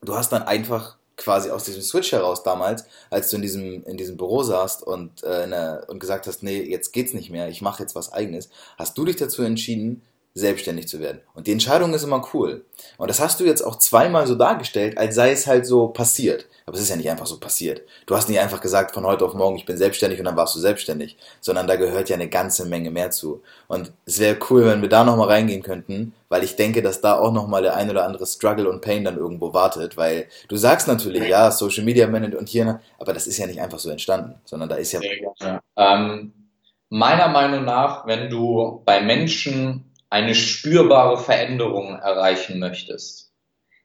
du 0.02 0.14
hast 0.14 0.30
dann 0.30 0.42
einfach 0.42 0.96
quasi 1.16 1.50
aus 1.50 1.64
diesem 1.64 1.82
Switch 1.82 2.12
heraus 2.12 2.42
damals, 2.42 2.84
als 3.10 3.30
du 3.30 3.36
in 3.36 3.42
diesem, 3.42 3.84
in 3.84 3.96
diesem 3.96 4.16
Büro 4.16 4.42
saßt 4.42 4.82
und, 4.82 5.22
äh, 5.22 5.46
ne, 5.46 5.84
und 5.88 5.98
gesagt 5.98 6.26
hast, 6.26 6.42
nee, 6.42 6.62
jetzt 6.62 6.92
geht's 6.92 7.14
nicht 7.14 7.30
mehr, 7.30 7.48
ich 7.48 7.62
mache 7.62 7.82
jetzt 7.82 7.94
was 7.94 8.12
eigenes, 8.12 8.50
hast 8.78 8.96
du 8.96 9.04
dich 9.04 9.16
dazu 9.16 9.42
entschieden, 9.42 10.02
selbstständig 10.34 10.88
zu 10.88 11.00
werden. 11.00 11.20
Und 11.34 11.46
die 11.46 11.52
Entscheidung 11.52 11.92
ist 11.92 12.04
immer 12.04 12.26
cool. 12.32 12.64
Und 12.96 13.08
das 13.08 13.20
hast 13.20 13.38
du 13.40 13.44
jetzt 13.44 13.62
auch 13.62 13.76
zweimal 13.76 14.26
so 14.26 14.34
dargestellt, 14.34 14.96
als 14.96 15.14
sei 15.14 15.30
es 15.30 15.46
halt 15.46 15.66
so 15.66 15.88
passiert. 15.88 16.46
Aber 16.64 16.76
es 16.76 16.82
ist 16.82 16.88
ja 16.88 16.96
nicht 16.96 17.10
einfach 17.10 17.26
so 17.26 17.38
passiert. 17.38 17.82
Du 18.06 18.16
hast 18.16 18.28
nicht 18.28 18.40
einfach 18.40 18.60
gesagt, 18.60 18.94
von 18.94 19.04
heute 19.04 19.24
auf 19.26 19.34
morgen, 19.34 19.56
ich 19.56 19.66
bin 19.66 19.76
selbstständig 19.76 20.18
und 20.20 20.24
dann 20.24 20.36
warst 20.36 20.54
du 20.54 20.60
selbstständig, 20.60 21.16
sondern 21.40 21.66
da 21.66 21.76
gehört 21.76 22.08
ja 22.08 22.14
eine 22.14 22.28
ganze 22.28 22.64
Menge 22.64 22.90
mehr 22.90 23.10
zu. 23.10 23.42
Und 23.68 23.92
es 24.06 24.20
wäre 24.20 24.38
cool, 24.48 24.64
wenn 24.64 24.80
wir 24.80 24.88
da 24.88 25.04
nochmal 25.04 25.28
reingehen 25.28 25.62
könnten, 25.62 26.14
weil 26.28 26.44
ich 26.44 26.56
denke, 26.56 26.80
dass 26.80 27.00
da 27.00 27.18
auch 27.18 27.32
nochmal 27.32 27.62
der 27.62 27.76
ein 27.76 27.90
oder 27.90 28.06
andere 28.06 28.26
Struggle 28.26 28.70
und 28.70 28.80
Pain 28.80 29.04
dann 29.04 29.18
irgendwo 29.18 29.52
wartet, 29.52 29.96
weil 29.96 30.28
du 30.48 30.56
sagst 30.56 30.88
natürlich, 30.88 31.28
ja, 31.28 31.50
Social 31.50 31.84
Media 31.84 32.06
Management 32.06 32.40
und 32.40 32.48
hier, 32.48 32.80
aber 32.98 33.12
das 33.12 33.26
ist 33.26 33.38
ja 33.38 33.46
nicht 33.46 33.60
einfach 33.60 33.78
so 33.78 33.90
entstanden, 33.90 34.36
sondern 34.44 34.68
da 34.68 34.76
ist 34.76 34.92
ja. 34.92 35.00
ja. 35.40 35.60
Ähm, 35.76 36.32
meiner 36.88 37.28
Meinung 37.28 37.64
nach, 37.64 38.06
wenn 38.06 38.30
du 38.30 38.82
bei 38.84 39.00
Menschen 39.00 39.91
eine 40.12 40.34
spürbare 40.34 41.16
Veränderung 41.16 41.98
erreichen 41.98 42.58
möchtest, 42.58 43.32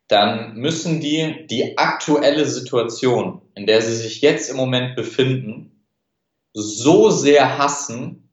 dann 0.10 0.56
müssen 0.56 1.00
die 1.00 1.48
die 1.50 1.78
aktuelle 1.78 2.46
Situation, 2.46 3.42
in 3.56 3.66
der 3.66 3.82
sie 3.82 3.96
sich 3.96 4.20
jetzt 4.20 4.50
im 4.50 4.58
Moment 4.58 4.98
befinden, 4.98 5.86
so 6.52 7.12
sehr 7.12 7.58
hassen 7.58 8.30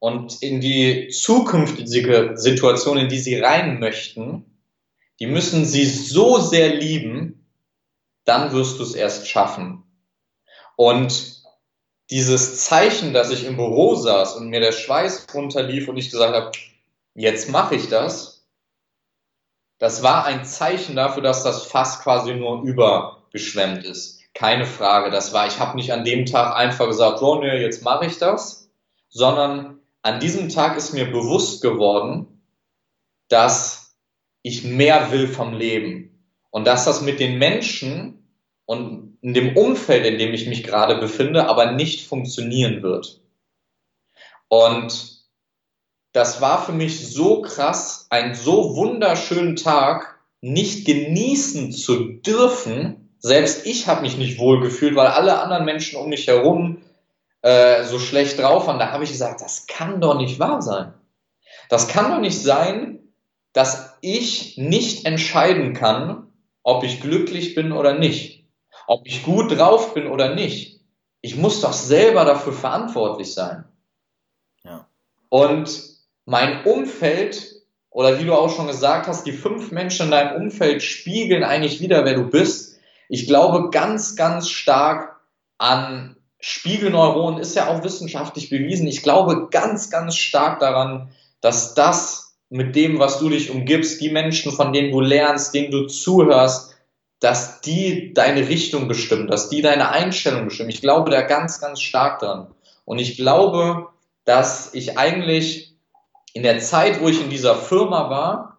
und 0.00 0.42
in 0.42 0.60
die 0.60 1.08
zukünftige 1.10 2.32
Situation, 2.34 2.98
in 2.98 3.08
die 3.08 3.20
sie 3.20 3.38
rein 3.38 3.78
möchten, 3.78 4.58
die 5.20 5.28
müssen 5.28 5.64
sie 5.64 5.84
so 5.84 6.40
sehr 6.40 6.74
lieben, 6.74 7.46
dann 8.24 8.50
wirst 8.50 8.80
du 8.80 8.82
es 8.82 8.96
erst 8.96 9.28
schaffen. 9.28 9.84
Und 10.74 11.44
dieses 12.10 12.64
Zeichen, 12.64 13.14
dass 13.14 13.30
ich 13.30 13.46
im 13.46 13.56
Büro 13.56 13.94
saß 13.94 14.34
und 14.34 14.48
mir 14.48 14.58
der 14.58 14.72
Schweiß 14.72 15.28
runterlief 15.32 15.86
und 15.86 15.96
ich 15.96 16.10
gesagt 16.10 16.34
habe, 16.34 16.50
jetzt 17.14 17.48
mache 17.48 17.76
ich 17.76 17.88
das. 17.88 18.46
Das 19.78 20.02
war 20.02 20.24
ein 20.24 20.44
Zeichen 20.44 20.96
dafür, 20.96 21.22
dass 21.22 21.42
das 21.42 21.64
Fass 21.64 22.00
quasi 22.00 22.34
nur 22.34 22.62
übergeschwemmt 22.62 23.84
ist. 23.84 24.20
Keine 24.34 24.66
Frage. 24.66 25.10
Das 25.10 25.32
war, 25.32 25.46
ich 25.46 25.58
habe 25.58 25.76
nicht 25.76 25.92
an 25.92 26.04
dem 26.04 26.26
Tag 26.26 26.56
einfach 26.56 26.86
gesagt, 26.86 27.18
so, 27.18 27.40
nee, 27.40 27.60
jetzt 27.60 27.82
mache 27.82 28.06
ich 28.06 28.18
das, 28.18 28.70
sondern 29.08 29.80
an 30.02 30.20
diesem 30.20 30.48
Tag 30.48 30.76
ist 30.76 30.92
mir 30.92 31.10
bewusst 31.10 31.62
geworden, 31.62 32.42
dass 33.28 33.96
ich 34.42 34.64
mehr 34.64 35.10
will 35.12 35.28
vom 35.28 35.54
Leben 35.54 36.28
und 36.50 36.66
dass 36.66 36.84
das 36.84 37.00
mit 37.00 37.20
den 37.20 37.38
Menschen 37.38 38.28
und 38.66 39.18
in 39.22 39.34
dem 39.34 39.56
Umfeld, 39.56 40.04
in 40.04 40.18
dem 40.18 40.34
ich 40.34 40.46
mich 40.46 40.62
gerade 40.62 40.96
befinde, 40.96 41.48
aber 41.48 41.72
nicht 41.72 42.06
funktionieren 42.06 42.82
wird. 42.82 43.20
Und 44.48 45.13
das 46.14 46.40
war 46.40 46.64
für 46.64 46.72
mich 46.72 47.12
so 47.12 47.42
krass, 47.42 48.06
ein 48.08 48.36
so 48.36 48.76
wunderschönen 48.76 49.56
Tag, 49.56 50.20
nicht 50.40 50.86
genießen 50.86 51.72
zu 51.72 52.04
dürfen, 52.04 53.16
selbst 53.18 53.66
ich 53.66 53.88
habe 53.88 54.02
mich 54.02 54.16
nicht 54.16 54.38
wohl 54.38 54.60
gefühlt, 54.60 54.94
weil 54.94 55.08
alle 55.08 55.40
anderen 55.40 55.64
Menschen 55.64 55.98
um 55.98 56.08
mich 56.08 56.28
herum 56.28 56.82
äh, 57.42 57.82
so 57.82 57.98
schlecht 57.98 58.38
drauf 58.38 58.68
waren, 58.68 58.78
da 58.78 58.92
habe 58.92 59.02
ich 59.02 59.10
gesagt, 59.10 59.40
das 59.40 59.66
kann 59.66 60.00
doch 60.00 60.16
nicht 60.16 60.38
wahr 60.38 60.62
sein. 60.62 60.94
Das 61.68 61.88
kann 61.88 62.10
doch 62.10 62.20
nicht 62.20 62.40
sein, 62.40 63.00
dass 63.52 63.96
ich 64.00 64.56
nicht 64.56 65.06
entscheiden 65.06 65.74
kann, 65.74 66.32
ob 66.62 66.84
ich 66.84 67.00
glücklich 67.00 67.56
bin 67.56 67.72
oder 67.72 67.98
nicht, 67.98 68.46
ob 68.86 69.04
ich 69.04 69.24
gut 69.24 69.58
drauf 69.58 69.94
bin 69.94 70.06
oder 70.06 70.34
nicht. 70.34 70.80
Ich 71.22 71.36
muss 71.36 71.60
doch 71.60 71.72
selber 71.72 72.24
dafür 72.24 72.52
verantwortlich 72.52 73.32
sein. 73.34 73.64
Ja. 74.62 74.86
Und 75.28 75.93
mein 76.24 76.64
Umfeld 76.64 77.54
oder 77.90 78.18
wie 78.18 78.24
du 78.24 78.34
auch 78.34 78.54
schon 78.54 78.66
gesagt 78.66 79.06
hast, 79.06 79.24
die 79.24 79.32
fünf 79.32 79.70
Menschen 79.70 80.06
in 80.06 80.10
deinem 80.10 80.42
Umfeld 80.42 80.82
spiegeln 80.82 81.44
eigentlich 81.44 81.80
wieder, 81.80 82.04
wer 82.04 82.14
du 82.14 82.28
bist. 82.28 82.78
Ich 83.08 83.26
glaube 83.26 83.70
ganz, 83.70 84.16
ganz 84.16 84.48
stark 84.50 85.20
an 85.58 86.16
Spiegelneuronen, 86.40 87.40
ist 87.40 87.54
ja 87.54 87.68
auch 87.68 87.84
wissenschaftlich 87.84 88.50
bewiesen. 88.50 88.86
Ich 88.86 89.02
glaube 89.02 89.48
ganz, 89.50 89.90
ganz 89.90 90.16
stark 90.16 90.58
daran, 90.58 91.10
dass 91.40 91.74
das 91.74 92.36
mit 92.50 92.76
dem, 92.76 92.98
was 92.98 93.18
du 93.18 93.30
dich 93.30 93.50
umgibst, 93.50 94.00
die 94.00 94.10
Menschen, 94.10 94.52
von 94.52 94.72
denen 94.72 94.90
du 94.90 95.00
lernst, 95.00 95.54
denen 95.54 95.70
du 95.70 95.86
zuhörst, 95.86 96.74
dass 97.20 97.60
die 97.60 98.12
deine 98.12 98.48
Richtung 98.48 98.88
bestimmen, 98.88 99.28
dass 99.28 99.48
die 99.48 99.62
deine 99.62 99.90
Einstellung 99.90 100.44
bestimmen. 100.46 100.70
Ich 100.70 100.80
glaube 100.80 101.10
da 101.10 101.22
ganz, 101.22 101.60
ganz 101.60 101.80
stark 101.80 102.18
dran. 102.18 102.48
Und 102.84 102.98
ich 102.98 103.16
glaube, 103.16 103.88
dass 104.24 104.74
ich 104.74 104.98
eigentlich 104.98 105.73
in 106.34 106.42
der 106.42 106.58
Zeit, 106.58 107.00
wo 107.00 107.08
ich 107.08 107.22
in 107.22 107.30
dieser 107.30 107.54
Firma 107.54 108.10
war, 108.10 108.58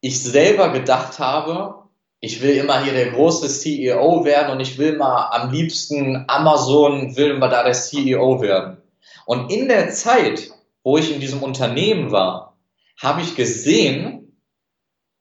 ich 0.00 0.22
selber 0.22 0.70
gedacht 0.70 1.18
habe, 1.18 1.88
ich 2.20 2.40
will 2.40 2.56
immer 2.56 2.82
hier 2.82 2.92
der 2.92 3.10
große 3.10 3.48
CEO 3.48 4.24
werden 4.24 4.52
und 4.52 4.60
ich 4.60 4.78
will 4.78 4.96
mal 4.96 5.30
am 5.30 5.50
liebsten 5.50 6.24
Amazon, 6.28 7.16
will 7.16 7.38
mal 7.38 7.50
da 7.50 7.64
der 7.64 7.74
CEO 7.74 8.40
werden. 8.40 8.80
Und 9.26 9.50
in 9.50 9.68
der 9.68 9.90
Zeit, 9.90 10.50
wo 10.82 10.96
ich 10.96 11.12
in 11.12 11.20
diesem 11.20 11.42
Unternehmen 11.42 12.12
war, 12.12 12.56
habe 13.02 13.20
ich 13.20 13.34
gesehen, 13.34 14.40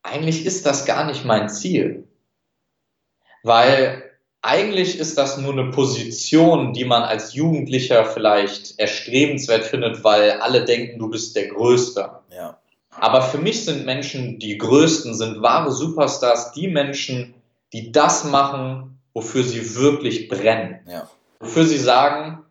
eigentlich 0.04 0.46
ist 0.46 0.66
das 0.66 0.86
gar 0.86 1.06
nicht 1.06 1.26
mein 1.26 1.50
Ziel. 1.50 2.08
Weil 3.42 4.03
eigentlich 4.44 5.00
ist 5.00 5.18
das 5.18 5.38
nur 5.38 5.54
eine 5.54 5.72
Position, 5.72 6.74
die 6.74 6.84
man 6.84 7.02
als 7.02 7.34
Jugendlicher 7.34 8.06
vielleicht 8.06 8.78
erstrebenswert 8.78 9.64
findet, 9.64 10.04
weil 10.04 10.32
alle 10.32 10.66
denken, 10.66 11.00
du 11.00 11.10
bist 11.10 11.36
der 11.38 11.48
Größte. 11.48 12.12
Ja. 12.30 12.60
Aber 12.92 13.22
für 13.22 13.38
mich 13.38 13.64
sind 13.64 13.86
Menschen, 13.86 14.40
die 14.40 14.58
Größten 14.58 15.16
sind 15.16 15.42
wahre 15.42 15.72
Superstars, 15.72 16.52
die 16.52 16.68
Menschen, 16.68 17.34
die 17.72 17.94
das 17.94 18.26
machen, 18.26 19.00
wofür 19.14 19.44
sie 19.44 19.76
wirklich 19.76 20.28
brennen. 20.28 20.80
Ja. 20.88 21.10
Wofür 21.40 21.66
sie 21.66 21.78
sagen, 21.78 22.44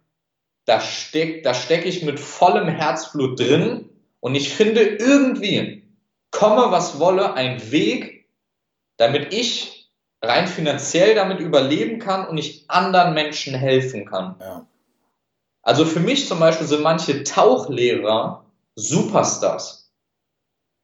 da 0.65 0.81
stecke 0.81 1.43
da 1.43 1.53
steck 1.53 1.85
ich 1.85 2.03
mit 2.03 2.19
vollem 2.19 2.69
Herzblut 2.69 3.39
drin 3.39 3.91
und 4.21 4.35
ich 4.35 4.49
finde 4.49 4.81
irgendwie, 4.81 5.83
komme 6.31 6.71
was 6.71 6.99
wolle, 6.99 7.35
ein 7.35 7.71
Weg, 7.71 8.27
damit 8.97 9.35
ich 9.35 9.72
rein 10.23 10.47
finanziell 10.47 11.14
damit 11.14 11.41
überleben 11.41 11.99
kann 11.99 12.26
und 12.26 12.38
ich 12.38 12.64
anderen 12.69 13.12
Menschen 13.14 13.55
helfen 13.55 14.07
kann. 14.07 14.37
Ja. 14.41 14.67
Also 15.62 15.85
für 15.85 16.00
mich 16.00 16.26
zum 16.29 16.38
Beispiel 16.38 16.67
sind 16.67 16.83
manche 16.83 17.25
Tauchlehrer 17.25 18.45
Superstars, 18.75 19.93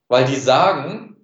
weil 0.08 0.24
die 0.24 0.36
sagen, 0.36 1.16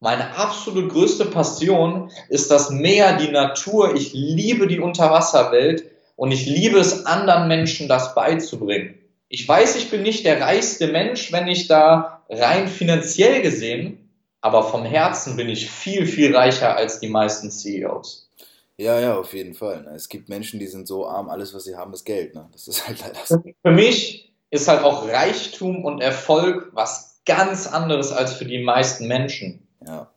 meine 0.00 0.36
absolut 0.36 0.90
größte 0.90 1.24
Passion 1.24 2.10
ist 2.28 2.50
das 2.50 2.70
Meer, 2.70 3.16
die 3.16 3.30
Natur. 3.30 3.94
Ich 3.94 4.12
liebe 4.12 4.66
die 4.66 4.78
Unterwasserwelt 4.78 5.84
und 6.16 6.32
ich 6.32 6.46
liebe 6.46 6.78
es, 6.78 7.06
anderen 7.06 7.48
Menschen 7.48 7.88
das 7.88 8.14
beizubringen. 8.14 8.98
Ich 9.28 9.48
weiß, 9.48 9.76
ich 9.76 9.90
bin 9.90 10.02
nicht 10.02 10.24
der 10.24 10.40
reichste 10.40 10.88
Mensch, 10.88 11.32
wenn 11.32 11.48
ich 11.48 11.66
da 11.66 12.22
rein 12.28 12.68
finanziell 12.68 13.42
gesehen 13.42 14.05
aber 14.46 14.62
vom 14.62 14.84
Herzen 14.84 15.34
bin 15.34 15.48
ich 15.48 15.68
viel, 15.68 16.06
viel 16.06 16.34
reicher 16.34 16.76
als 16.76 17.00
die 17.00 17.08
meisten 17.08 17.50
CEOs. 17.50 18.30
Ja, 18.76 19.00
ja, 19.00 19.18
auf 19.18 19.34
jeden 19.34 19.54
Fall. 19.54 19.82
Ne? 19.82 19.90
Es 19.96 20.08
gibt 20.08 20.28
Menschen, 20.28 20.60
die 20.60 20.68
sind 20.68 20.86
so 20.86 21.04
arm, 21.08 21.28
alles, 21.28 21.52
was 21.52 21.64
sie 21.64 21.74
haben, 21.74 21.92
ist 21.92 22.04
Geld. 22.04 22.36
Ne? 22.36 22.48
Das 22.52 22.68
ist 22.68 22.86
halt 22.86 23.00
leider 23.00 23.18
so. 23.24 23.42
Für 23.62 23.72
mich 23.72 24.32
ist 24.50 24.68
halt 24.68 24.84
auch 24.84 25.08
Reichtum 25.08 25.84
und 25.84 26.00
Erfolg 26.00 26.70
was 26.74 27.20
ganz 27.26 27.66
anderes 27.66 28.12
als 28.12 28.34
für 28.34 28.44
die 28.44 28.62
meisten 28.62 29.08
Menschen. 29.08 29.66
Ja. 29.84 30.12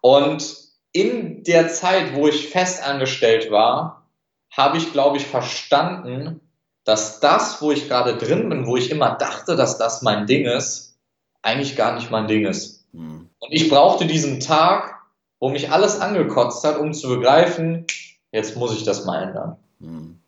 Und 0.00 0.56
in 0.90 1.44
der 1.44 1.68
Zeit, 1.68 2.16
wo 2.16 2.26
ich 2.26 2.48
festangestellt 2.48 3.52
war, 3.52 4.08
habe 4.50 4.76
ich, 4.76 4.92
glaube 4.92 5.18
ich, 5.18 5.26
verstanden, 5.26 6.40
dass 6.82 7.20
das, 7.20 7.62
wo 7.62 7.70
ich 7.70 7.86
gerade 7.86 8.16
drin 8.16 8.48
bin, 8.48 8.66
wo 8.66 8.76
ich 8.76 8.90
immer 8.90 9.14
dachte, 9.14 9.54
dass 9.54 9.78
das 9.78 10.02
mein 10.02 10.26
Ding 10.26 10.46
ist, 10.46 10.89
eigentlich 11.42 11.76
gar 11.76 11.94
nicht 11.94 12.10
mein 12.10 12.28
Ding 12.28 12.46
ist. 12.46 12.84
Mhm. 12.92 13.28
Und 13.38 13.52
ich 13.52 13.68
brauchte 13.68 14.06
diesen 14.06 14.40
Tag, 14.40 15.00
wo 15.38 15.48
mich 15.48 15.70
alles 15.70 16.00
angekotzt 16.00 16.64
hat, 16.64 16.78
um 16.78 16.92
zu 16.92 17.08
begreifen, 17.08 17.86
jetzt 18.32 18.56
muss 18.56 18.74
ich 18.74 18.84
das 18.84 19.04
mal 19.04 19.22
ändern. 19.22 19.56
Mhm. 19.78 20.18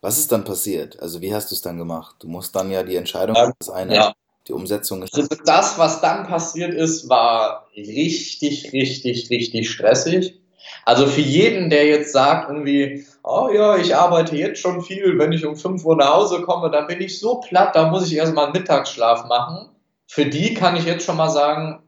Was 0.00 0.18
ist 0.18 0.32
dann 0.32 0.44
passiert? 0.44 1.00
Also 1.00 1.20
wie 1.20 1.34
hast 1.34 1.50
du 1.50 1.54
es 1.54 1.62
dann 1.62 1.76
gemacht? 1.76 2.16
Du 2.20 2.28
musst 2.28 2.56
dann 2.56 2.70
ja 2.70 2.82
die 2.82 2.96
Entscheidung, 2.96 3.36
ähm, 3.36 3.52
das 3.58 3.68
eine, 3.68 3.94
ja. 3.94 4.12
die 4.48 4.52
Umsetzung 4.52 5.02
ist. 5.02 5.14
Also 5.14 5.28
das, 5.44 5.78
was 5.78 6.00
dann 6.00 6.26
passiert 6.26 6.72
ist, 6.72 7.08
war 7.08 7.66
richtig, 7.76 8.72
richtig, 8.72 9.28
richtig 9.28 9.70
stressig. 9.70 10.40
Also 10.84 11.06
für 11.06 11.20
jeden, 11.20 11.68
der 11.68 11.86
jetzt 11.86 12.12
sagt 12.12 12.48
irgendwie, 12.48 13.04
oh 13.22 13.50
ja, 13.52 13.76
ich 13.76 13.94
arbeite 13.94 14.36
jetzt 14.36 14.60
schon 14.60 14.82
viel, 14.82 15.18
wenn 15.18 15.32
ich 15.32 15.44
um 15.44 15.56
5 15.56 15.84
Uhr 15.84 15.96
nach 15.96 16.14
Hause 16.14 16.42
komme, 16.42 16.70
dann 16.70 16.86
bin 16.86 17.00
ich 17.00 17.18
so 17.18 17.40
platt, 17.40 17.74
da 17.74 17.90
muss 17.90 18.06
ich 18.06 18.14
erstmal 18.14 18.46
einen 18.46 18.54
Mittagsschlaf 18.54 19.26
machen 19.26 19.69
für 20.10 20.26
die 20.26 20.54
kann 20.54 20.74
ich 20.74 20.86
jetzt 20.86 21.06
schon 21.06 21.16
mal 21.16 21.30
sagen, 21.30 21.84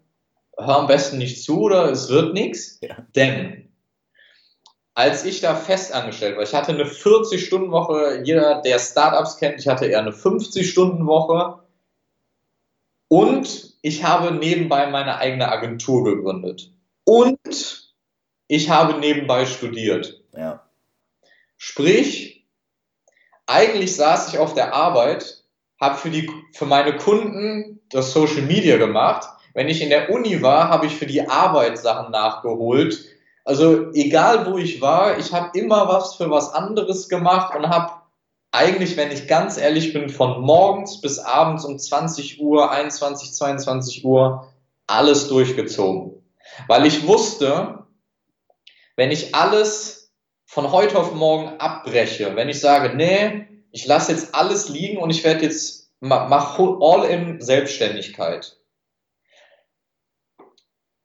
hör 0.57 0.79
am 0.79 0.87
besten 0.87 1.19
nicht 1.19 1.43
zu 1.43 1.63
oder 1.63 1.91
es 1.91 2.09
wird 2.09 2.35
nichts. 2.35 2.79
Ja. 2.81 3.05
Denn 3.17 3.69
als 4.95 5.25
ich 5.25 5.41
da 5.41 5.57
fest 5.57 5.93
angestellt 5.93 6.37
war, 6.37 6.45
ich 6.45 6.55
hatte 6.55 6.71
eine 6.71 6.85
40-Stunden-Woche, 6.85 8.23
jeder, 8.23 8.63
der 8.63 8.79
Startups 8.79 9.39
kennt, 9.39 9.59
ich 9.59 9.67
hatte 9.67 9.87
eher 9.87 9.99
eine 9.99 10.13
50-Stunden-Woche 10.13 11.65
und 13.09 13.77
ich 13.83 14.05
habe 14.05 14.31
nebenbei 14.31 14.87
meine 14.87 15.19
eigene 15.19 15.51
Agentur 15.51 16.05
gegründet. 16.05 16.71
Und 17.03 17.93
ich 18.47 18.71
habe 18.71 19.01
nebenbei 19.01 19.47
studiert. 19.47 20.23
Ja. 20.33 20.65
Sprich, 21.57 22.47
eigentlich 23.47 23.97
saß 23.97 24.29
ich 24.29 24.39
auf 24.39 24.55
der 24.55 24.75
Arbeit 24.75 25.43
habe 25.81 25.97
für, 25.97 26.11
die, 26.11 26.31
für 26.53 26.67
meine 26.67 26.97
Kunden 26.97 27.81
das 27.93 28.13
Social 28.13 28.43
Media 28.43 28.77
gemacht. 28.77 29.29
Wenn 29.55 29.69
ich 29.69 29.83
in 29.83 29.91
der 29.91 30.11
Uni 30.11 30.43
war, 30.43 30.69
habe 30.69 30.87
ich 30.87 30.97
für 30.97 31.07
die 31.07 31.29
Arbeit 31.29 31.79
Sachen 31.79 32.11
nachgeholt. 32.11 33.05
Also 33.45 33.93
egal 33.93 34.47
wo 34.51 34.59
ich 34.59 34.81
war, 34.81 35.19
ich 35.19 35.33
habe 35.33 35.59
immer 35.59 35.89
was 35.89 36.15
für 36.15 36.31
was 36.31 36.53
anderes 36.53 37.09
gemacht 37.09 37.55
und 37.55 37.69
habe 37.69 37.93
eigentlich, 38.53 38.97
wenn 38.97 39.11
ich 39.11 39.27
ganz 39.27 39.57
ehrlich 39.57 39.93
bin, 39.93 40.11
von 40.11 40.43
morgens 40.43 41.01
bis 41.01 41.19
abends 41.19 41.65
um 41.65 41.79
20 41.79 42.41
Uhr, 42.41 42.71
21, 42.71 43.33
22 43.33 44.05
Uhr 44.05 44.47
alles 44.87 45.29
durchgezogen. 45.29 46.23
Weil 46.69 46.87
ich 46.87 47.07
wusste, 47.07 47.87
wenn 48.97 49.11
ich 49.11 49.35
alles 49.35 50.13
von 50.45 50.71
heute 50.71 50.99
auf 50.99 51.15
morgen 51.15 51.59
abbreche, 51.59 52.37
wenn 52.37 52.51
ich 52.51 52.61
sage, 52.61 52.95
nee, 52.95 53.47
ich 53.71 53.87
lasse 53.87 54.13
jetzt 54.13 54.35
alles 54.35 54.69
liegen 54.69 54.99
und 54.99 55.09
ich 55.09 55.25
werde 55.25 55.45
jetzt, 55.45 55.82
mach 56.03 56.59
all 56.59 57.05
in 57.05 57.41
Selbstständigkeit. 57.41 58.59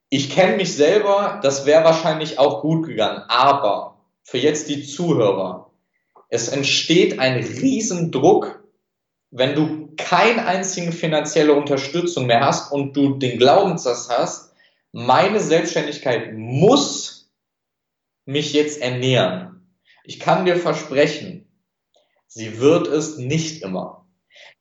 Ich 0.10 0.32
kenne 0.32 0.58
mich 0.58 0.76
selber, 0.76 1.40
das 1.44 1.66
wäre 1.66 1.84
wahrscheinlich 1.84 2.40
auch 2.40 2.62
gut 2.62 2.88
gegangen, 2.88 3.24
aber 3.28 4.02
für 4.24 4.38
jetzt 4.38 4.70
die 4.70 4.84
Zuhörer, 4.84 5.72
es 6.30 6.48
entsteht 6.48 7.20
ein 7.20 7.36
Riesendruck, 7.36 8.64
wenn 9.30 9.54
du 9.54 9.94
keine 9.98 10.46
einzige 10.46 10.92
finanzielle 10.92 11.54
Unterstützung 11.54 12.26
mehr 12.26 12.42
hast 12.42 12.72
und 12.72 12.96
du 12.96 13.18
den 13.18 13.38
Glaubenssatz 13.38 14.10
hast, 14.10 14.54
meine 14.94 15.40
Selbstständigkeit 15.40 16.34
muss 16.34 17.30
mich 18.26 18.54
jetzt 18.54 18.82
ernähren. 18.82 19.78
Ich 20.04 20.20
kann 20.20 20.46
dir 20.46 20.56
versprechen, 20.56 21.44
Sie 22.26 22.60
wird 22.60 22.88
es 22.88 23.18
nicht 23.18 23.62
immer. 23.62 24.07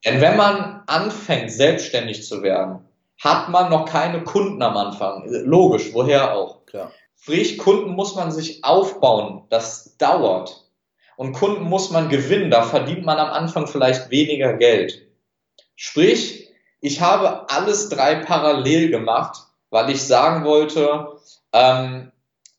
Denn 0.05 0.21
wenn 0.21 0.37
man 0.37 0.83
anfängt, 0.87 1.51
selbstständig 1.51 2.25
zu 2.25 2.43
werden, 2.43 2.81
hat 3.23 3.49
man 3.49 3.71
noch 3.71 3.87
keine 3.87 4.23
Kunden 4.25 4.63
am 4.63 4.77
Anfang. 4.77 5.25
Logisch, 5.27 5.93
woher 5.93 6.35
auch. 6.35 6.65
Klar. 6.67 6.93
Sprich, 7.19 7.59
Kunden 7.59 7.91
muss 7.91 8.15
man 8.15 8.31
sich 8.31 8.63
aufbauen. 8.63 9.45
Das 9.51 9.97
dauert. 9.97 10.65
Und 11.17 11.33
Kunden 11.33 11.65
muss 11.65 11.91
man 11.91 12.09
gewinnen. 12.09 12.51
Da 12.51 12.63
verdient 12.63 13.05
man 13.05 13.19
am 13.19 13.31
Anfang 13.31 13.67
vielleicht 13.67 14.11
weniger 14.11 14.53
Geld. 14.53 15.03
Sprich, 15.75 16.49
ich 16.81 17.01
habe 17.01 17.51
alles 17.51 17.89
drei 17.89 18.17
parallel 18.17 18.91
gemacht, 18.91 19.39
weil 19.71 19.91
ich 19.91 20.03
sagen 20.03 20.45
wollte, 20.45 21.09
ähm, 21.53 22.13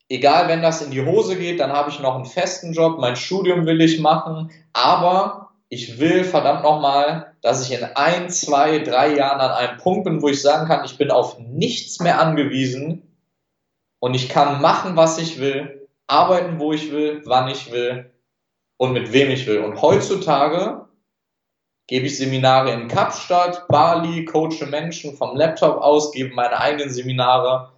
egal 0.08 0.48
wenn 0.48 0.62
das 0.62 0.82
in 0.82 0.90
die 0.90 1.04
Hose 1.04 1.36
geht, 1.36 1.60
dann 1.60 1.72
habe 1.72 1.90
ich 1.90 2.00
noch 2.00 2.16
einen 2.16 2.26
festen 2.26 2.72
Job, 2.72 2.98
mein 2.98 3.16
Studium 3.16 3.64
will 3.64 3.80
ich 3.80 4.00
machen, 4.00 4.50
aber 4.72 5.47
ich 5.68 5.98
will 5.98 6.24
verdammt 6.24 6.62
nochmal, 6.62 7.34
dass 7.42 7.68
ich 7.68 7.78
in 7.78 7.84
ein, 7.84 8.30
zwei, 8.30 8.78
drei 8.78 9.14
Jahren 9.14 9.40
an 9.40 9.50
einem 9.50 9.78
Punkt 9.78 10.04
bin, 10.04 10.22
wo 10.22 10.28
ich 10.28 10.40
sagen 10.40 10.66
kann, 10.66 10.84
ich 10.84 10.96
bin 10.96 11.10
auf 11.10 11.38
nichts 11.38 12.00
mehr 12.00 12.20
angewiesen 12.20 13.16
und 13.98 14.14
ich 14.14 14.28
kann 14.28 14.62
machen, 14.62 14.96
was 14.96 15.18
ich 15.18 15.38
will, 15.38 15.88
arbeiten, 16.06 16.58
wo 16.58 16.72
ich 16.72 16.90
will, 16.90 17.22
wann 17.26 17.48
ich 17.48 17.70
will 17.70 18.10
und 18.78 18.92
mit 18.92 19.12
wem 19.12 19.30
ich 19.30 19.46
will. 19.46 19.58
Und 19.58 19.82
heutzutage 19.82 20.88
gebe 21.86 22.06
ich 22.06 22.16
Seminare 22.16 22.72
in 22.72 22.88
Kapstadt, 22.88 23.68
Bali, 23.68 24.24
coache 24.24 24.66
Menschen 24.66 25.16
vom 25.16 25.36
Laptop 25.36 25.78
aus, 25.78 26.12
gebe 26.12 26.34
meine 26.34 26.58
eigenen 26.58 26.90
Seminare. 26.90 27.72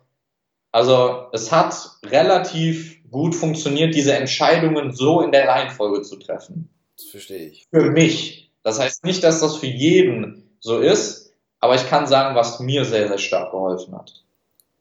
Also 0.70 1.26
es 1.32 1.50
hat 1.50 1.74
relativ 2.04 3.02
gut 3.10 3.34
funktioniert, 3.34 3.94
diese 3.94 4.14
Entscheidungen 4.14 4.92
so 4.92 5.20
in 5.20 5.32
der 5.32 5.48
Reihenfolge 5.48 6.02
zu 6.02 6.16
treffen. 6.16 6.68
Das 7.00 7.10
verstehe 7.10 7.48
ich. 7.48 7.66
Für 7.70 7.90
mich. 7.90 8.50
Das 8.62 8.78
heißt 8.78 9.04
nicht, 9.04 9.24
dass 9.24 9.40
das 9.40 9.56
für 9.56 9.66
jeden 9.66 10.50
so 10.60 10.78
ist, 10.78 11.32
aber 11.58 11.74
ich 11.74 11.88
kann 11.88 12.06
sagen, 12.06 12.36
was 12.36 12.60
mir 12.60 12.84
sehr, 12.84 13.08
sehr 13.08 13.18
stark 13.18 13.52
geholfen 13.52 13.94
hat. 13.96 14.22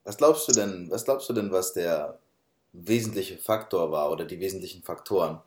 Was 0.04 0.18
glaubst 0.18 0.48
du 0.48 0.52
denn, 0.52 0.88
was 0.92 1.06
glaubst 1.06 1.30
du 1.30 1.34
denn, 1.34 1.52
was 1.52 1.74
der 1.74 2.20
wesentliche 2.74 3.38
Faktor 3.38 3.92
war 3.92 4.12
oder 4.12 4.26
die 4.26 4.40
wesentlichen 4.40 4.84
Faktoren, 4.84 5.40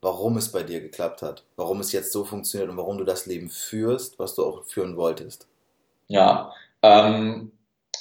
warum 0.00 0.36
es 0.36 0.50
bei 0.50 0.64
dir 0.64 0.80
geklappt 0.80 1.22
hat, 1.22 1.44
warum 1.54 1.80
es 1.80 1.92
jetzt 1.92 2.12
so 2.12 2.24
funktioniert 2.24 2.70
und 2.70 2.76
warum 2.76 2.98
du 2.98 3.04
das 3.04 3.26
Leben 3.26 3.48
führst, 3.48 4.18
was 4.18 4.34
du 4.34 4.44
auch 4.44 4.64
führen 4.64 4.96
wolltest? 4.96 5.46
Ja, 6.08 6.52
ähm, 6.82 7.52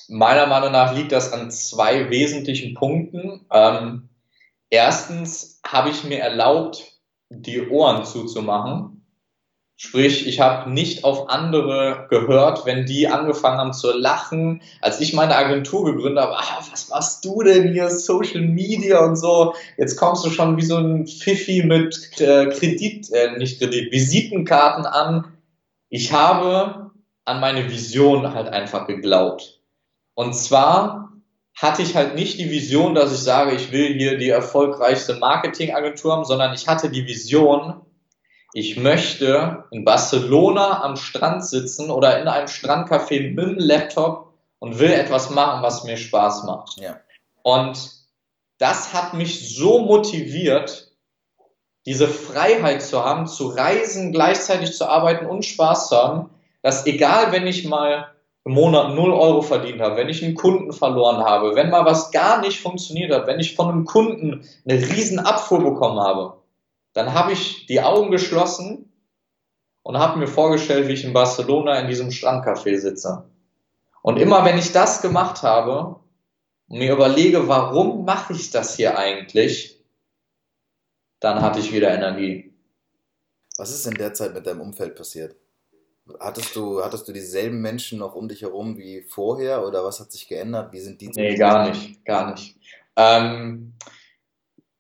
meiner 0.08 0.48
Meinung 0.48 0.72
nach 0.72 0.96
liegt 0.96 1.12
das 1.12 1.32
an 1.32 1.52
zwei 1.52 2.10
wesentlichen 2.10 2.74
Punkten. 2.74 3.46
Ähm, 3.52 4.10
erstens 4.72 5.60
habe 5.64 5.90
ich 5.90 6.04
mir 6.04 6.20
erlaubt, 6.20 6.95
die 7.42 7.68
Ohren 7.70 8.06
zuzumachen. 8.06 8.96
Sprich, 9.78 10.26
ich 10.26 10.40
habe 10.40 10.72
nicht 10.72 11.04
auf 11.04 11.30
andere 11.30 12.08
gehört, 12.10 12.66
wenn 12.66 12.86
die 12.86 13.10
angefangen 13.10 13.58
haben 13.58 13.74
zu 13.74 13.92
lachen. 13.92 14.62
Als 14.80 15.02
ich 15.02 15.14
meine 15.14 15.36
Agentur 15.36 15.84
gegründet 15.84 16.24
habe, 16.24 16.38
ah, 16.38 16.66
was 16.72 16.88
machst 16.88 17.26
du 17.26 17.42
denn 17.42 17.74
hier, 17.74 17.90
Social 17.90 18.40
Media 18.40 19.04
und 19.04 19.18
so. 19.18 19.54
Jetzt 19.78 19.98
kommst 19.98 20.26
du 20.26 20.30
schon 20.30 20.56
wie 20.56 20.64
so 20.64 20.78
ein 20.78 21.08
Pfiffi 21.08 21.64
mit 21.64 22.10
äh, 22.22 22.46
Kredit, 22.52 23.12
äh, 23.12 23.38
nicht 23.38 23.60
Kredit, 23.60 23.92
Visitenkarten 23.92 24.86
an. 24.86 25.34
Ich 25.90 26.14
habe 26.14 26.92
an 27.26 27.42
meine 27.42 27.70
Vision 27.70 28.34
halt 28.34 28.48
einfach 28.48 28.88
geglaubt. 28.88 29.60
Und 30.14 30.36
zwar 30.36 31.12
hatte 31.56 31.82
ich 31.82 31.96
halt 31.96 32.16
nicht 32.16 32.38
die 32.38 32.50
Vision, 32.50 32.96
dass 32.96 33.14
ich 33.14 33.20
sage, 33.20 33.56
ich 33.56 33.72
will 33.72 33.94
hier 33.94 34.18
die 34.18 34.30
erfolgreichste 34.30 35.16
Marketingagentur 35.16 36.12
haben, 36.12 36.26
sondern 36.26 36.54
ich 36.54 36.68
hatte 36.68 36.90
die 36.90 37.08
Vision, 37.08 37.82
ich 38.54 38.78
möchte 38.78 39.66
in 39.72 39.86
Barcelona 39.86 40.82
am 40.84 40.96
Strand 40.98 41.46
sitzen 41.46 41.90
oder 41.90 42.20
in 42.22 42.28
einem 42.28 42.48
Strandcafé 42.48 43.34
mit 43.34 43.38
dem 43.38 43.58
Laptop 43.58 44.34
und 44.60 44.80
will 44.80 44.92
etwas 44.92 45.30
machen, 45.30 45.64
was 45.64 45.84
mir 45.84 45.98
Spaß 45.98 46.44
macht. 46.44 46.78
Ja. 46.80 47.00
Und 47.44 47.92
das 48.58 48.94
hat 48.94 49.14
mich 49.14 49.56
so 49.56 49.80
motiviert, 49.80 50.92
diese 51.86 52.08
Freiheit 52.08 52.82
zu 52.82 53.04
haben, 53.04 53.28
zu 53.28 53.48
reisen, 53.48 54.12
gleichzeitig 54.12 54.74
zu 54.74 54.90
arbeiten 54.90 55.26
und 55.26 55.46
Spaß 55.46 55.90
zu 55.90 55.96
haben, 55.98 56.30
dass 56.62 56.86
egal, 56.88 57.32
wenn 57.32 57.46
ich 57.46 57.66
mal 57.66 58.15
im 58.46 58.54
Monat 58.54 58.94
0 58.94 59.12
Euro 59.12 59.42
verdient 59.42 59.82
habe, 59.82 59.98
wenn 59.98 60.08
ich 60.08 60.24
einen 60.24 60.36
Kunden 60.36 60.72
verloren 60.72 61.18
habe, 61.18 61.56
wenn 61.56 61.72
mal 61.72 61.84
was 61.84 62.12
gar 62.12 62.42
nicht 62.42 62.62
funktioniert 62.62 63.12
hat, 63.12 63.26
wenn 63.26 63.40
ich 63.40 63.56
von 63.56 63.70
einem 63.72 63.86
Kunden 63.86 64.48
eine 64.68 64.80
riesen 64.80 65.20
Abfuhr 65.20 65.64
bekommen 65.64 66.00
habe, 66.00 66.38
dann 66.94 67.14
habe 67.14 67.34
ich 67.34 67.66
die 67.66 67.82
Augen 67.82 68.12
geschlossen 68.12 68.92
und 69.82 69.98
habe 69.98 70.20
mir 70.20 70.28
vorgestellt, 70.28 70.88
wie 70.88 70.94
ich 70.94 71.04
in 71.04 71.14
Barcelona 71.14 71.80
in 71.80 71.88
diesem 71.88 72.10
Strandcafé 72.10 72.78
sitze. 72.78 73.26
Und 74.04 74.18
immer 74.18 74.46
wenn 74.46 74.60
ich 74.60 74.72
das 74.72 75.02
gemacht 75.02 75.42
habe 75.42 76.00
und 76.68 76.78
mir 76.78 76.94
überlege, 76.94 77.48
warum 77.48 78.06
mache 78.06 78.34
ich 78.34 78.52
das 78.52 78.76
hier 78.76 78.98
eigentlich, 78.98 79.84
dann 81.20 81.42
hatte 81.42 81.60
ich 81.60 81.74
wieder 81.74 81.92
Energie. 81.92 82.54
Was 83.58 83.72
ist 83.72 83.88
in 83.88 83.96
der 83.96 84.14
Zeit 84.14 84.36
mit 84.36 84.46
deinem 84.46 84.62
Umfeld 84.62 84.96
passiert? 84.96 85.36
Hattest 86.20 86.56
du, 86.56 86.84
hattest 86.84 87.08
du 87.08 87.14
dieselben 87.14 87.62
Menschen 87.62 87.98
noch 87.98 88.16
um 88.16 88.28
dich 88.28 88.44
herum 88.44 88.78
wie 88.78 89.02
vorher 89.02 89.66
oder 89.66 89.84
was 89.84 90.00
hat 90.00 90.12
sich 90.12 90.28
geändert? 90.28 90.72
Wie 90.72 90.80
sind 90.80 91.02
die? 91.02 91.08
Nee, 91.08 91.36
gar 91.36 91.68
nicht, 91.68 92.06
gar 92.06 92.32
nicht. 92.32 92.56
Ähm, 92.96 93.74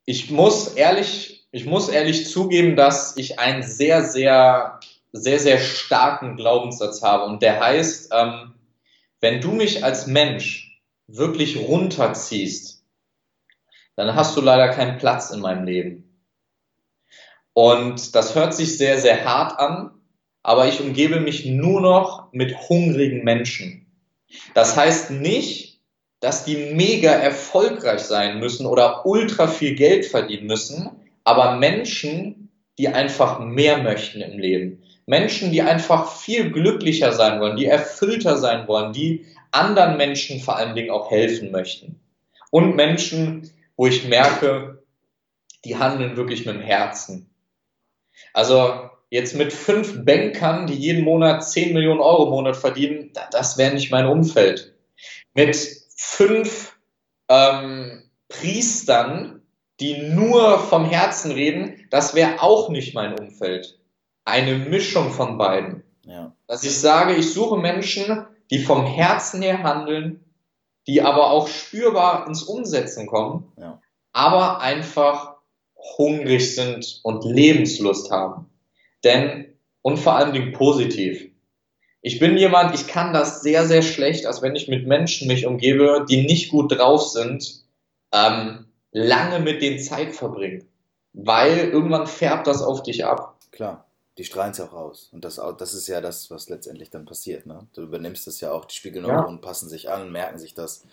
ich 0.05 0.29
muss 0.29 0.75
ehrlich, 0.75 1.47
ich 1.51 1.65
muss 1.65 1.89
ehrlich 1.89 2.29
zugeben, 2.29 2.75
dass 2.75 3.17
ich 3.17 3.39
einen 3.39 3.63
sehr, 3.63 4.03
sehr, 4.03 4.79
sehr, 5.13 5.39
sehr 5.39 5.57
starken 5.57 6.37
Glaubenssatz 6.37 7.01
habe 7.01 7.25
und 7.25 7.41
der 7.41 7.59
heißt, 7.59 8.11
ähm, 8.13 8.53
wenn 9.19 9.41
du 9.41 9.51
mich 9.51 9.83
als 9.83 10.05
Mensch 10.05 10.79
wirklich 11.07 11.57
runterziehst, 11.57 12.83
dann 13.95 14.13
hast 14.13 14.37
du 14.37 14.41
leider 14.41 14.69
keinen 14.69 14.99
Platz 14.99 15.31
in 15.31 15.39
meinem 15.39 15.65
Leben. 15.65 16.21
Und 17.53 18.13
das 18.13 18.35
hört 18.35 18.53
sich 18.53 18.77
sehr, 18.77 18.99
sehr 18.99 19.25
hart 19.25 19.57
an, 19.57 19.91
aber 20.45 20.67
ich 20.67 20.79
umgebe 20.79 21.19
mich 21.19 21.47
nur 21.47 21.81
noch 21.81 22.31
mit 22.31 22.69
hungrigen 22.69 23.23
Menschen. 23.23 23.87
Das 24.53 24.77
heißt 24.77 25.09
nicht, 25.09 25.79
dass 26.19 26.45
die 26.45 26.71
mega 26.75 27.09
erfolgreich 27.09 28.01
sein 28.01 28.39
müssen 28.39 28.67
oder 28.67 29.07
ultra 29.07 29.47
viel 29.47 29.73
Geld 29.73 30.05
verdienen 30.05 30.45
müssen, 30.45 30.91
aber 31.23 31.55
Menschen, 31.57 32.51
die 32.77 32.89
einfach 32.89 33.39
mehr 33.39 33.79
möchten 33.79 34.21
im 34.21 34.37
Leben. 34.37 34.83
Menschen, 35.07 35.51
die 35.51 35.63
einfach 35.63 36.15
viel 36.15 36.51
glücklicher 36.51 37.11
sein 37.11 37.39
wollen, 37.39 37.57
die 37.57 37.65
erfüllter 37.65 38.37
sein 38.37 38.67
wollen, 38.67 38.93
die 38.93 39.25
anderen 39.49 39.97
Menschen 39.97 40.39
vor 40.39 40.57
allen 40.57 40.75
Dingen 40.75 40.91
auch 40.91 41.09
helfen 41.09 41.49
möchten. 41.49 41.99
Und 42.51 42.75
Menschen, 42.75 43.49
wo 43.77 43.87
ich 43.87 44.07
merke, 44.07 44.83
die 45.63 45.77
handeln 45.77 46.17
wirklich 46.17 46.45
mit 46.45 46.53
dem 46.53 46.61
Herzen. 46.61 47.31
Also 48.31 48.91
Jetzt 49.09 49.35
mit 49.35 49.53
fünf 49.53 50.03
Bankern, 50.03 50.67
die 50.67 50.73
jeden 50.73 51.03
Monat 51.03 51.47
10 51.47 51.73
Millionen 51.73 51.99
Euro 51.99 52.25
im 52.25 52.29
Monat 52.31 52.57
verdienen, 52.57 53.11
das 53.31 53.57
wäre 53.57 53.73
nicht 53.73 53.91
mein 53.91 54.07
Umfeld. 54.07 54.73
Mit 55.33 55.55
fünf 55.95 56.77
ähm, 57.29 58.09
Priestern, 58.29 59.41
die 59.79 59.97
nur 60.09 60.59
vom 60.59 60.85
Herzen 60.85 61.31
reden, 61.31 61.87
das 61.91 62.15
wäre 62.15 62.41
auch 62.41 62.69
nicht 62.69 62.95
mein 62.95 63.17
Umfeld. 63.17 63.79
Eine 64.25 64.55
Mischung 64.55 65.11
von 65.11 65.37
beiden. 65.37 65.83
Ja. 66.03 66.33
Dass 66.47 66.63
ich 66.63 66.77
sage, 66.79 67.15
ich 67.15 67.33
suche 67.33 67.57
Menschen, 67.57 68.25
die 68.51 68.59
vom 68.59 68.85
Herzen 68.85 69.41
her 69.41 69.63
handeln, 69.63 70.23
die 70.87 71.01
aber 71.01 71.31
auch 71.31 71.47
spürbar 71.47 72.27
ins 72.27 72.43
Umsetzen 72.43 73.07
kommen, 73.07 73.51
Ja. 73.57 73.81
aber 74.13 74.61
einfach 74.61 75.35
hungrig 75.75 76.55
sind 76.55 76.99
und 77.03 77.23
Lebenslust 77.25 78.11
haben. 78.11 78.49
Denn, 79.05 79.45
und 79.81 79.97
vor 79.97 80.15
allem 80.15 80.33
Dingen 80.33 80.51
positiv. 80.51 81.29
Ich 82.01 82.19
bin 82.19 82.37
jemand, 82.37 82.75
ich 82.75 82.87
kann 82.87 83.13
das 83.13 83.41
sehr, 83.41 83.65
sehr 83.65 83.81
schlecht, 83.81 84.25
als 84.25 84.41
wenn 84.41 84.55
ich 84.55 84.67
mit 84.67 84.85
Menschen 84.85 85.27
mich 85.27 85.45
umgebe, 85.45 86.05
die 86.09 86.25
nicht 86.25 86.51
gut 86.51 86.71
drauf 86.71 87.03
sind, 87.09 87.63
ähm, 88.11 88.65
lange 88.91 89.39
mit 89.39 89.61
denen 89.61 89.79
Zeit 89.79 90.15
verbringen. 90.15 90.67
Weil 91.13 91.69
irgendwann 91.69 92.07
färbt 92.07 92.47
das 92.47 92.61
auf 92.61 92.83
dich 92.83 93.05
ab. 93.05 93.39
Klar, 93.51 93.85
die 94.17 94.23
strahlen 94.23 94.51
es 94.51 94.59
auch 94.59 94.73
aus. 94.73 95.09
Und 95.13 95.23
das, 95.23 95.41
das 95.57 95.73
ist 95.73 95.87
ja 95.87 96.01
das, 96.01 96.29
was 96.29 96.49
letztendlich 96.49 96.89
dann 96.89 97.05
passiert. 97.05 97.45
Ne? 97.45 97.67
Du 97.73 97.81
übernimmst 97.81 98.27
das 98.27 98.41
ja 98.41 98.51
auch, 98.51 98.65
die 98.65 98.75
Spiegelneuronen 98.75 99.41
passen 99.41 99.69
sich 99.69 99.89
an, 99.89 100.11
merken 100.11 100.39
sich 100.39 100.53
das. 100.53 100.83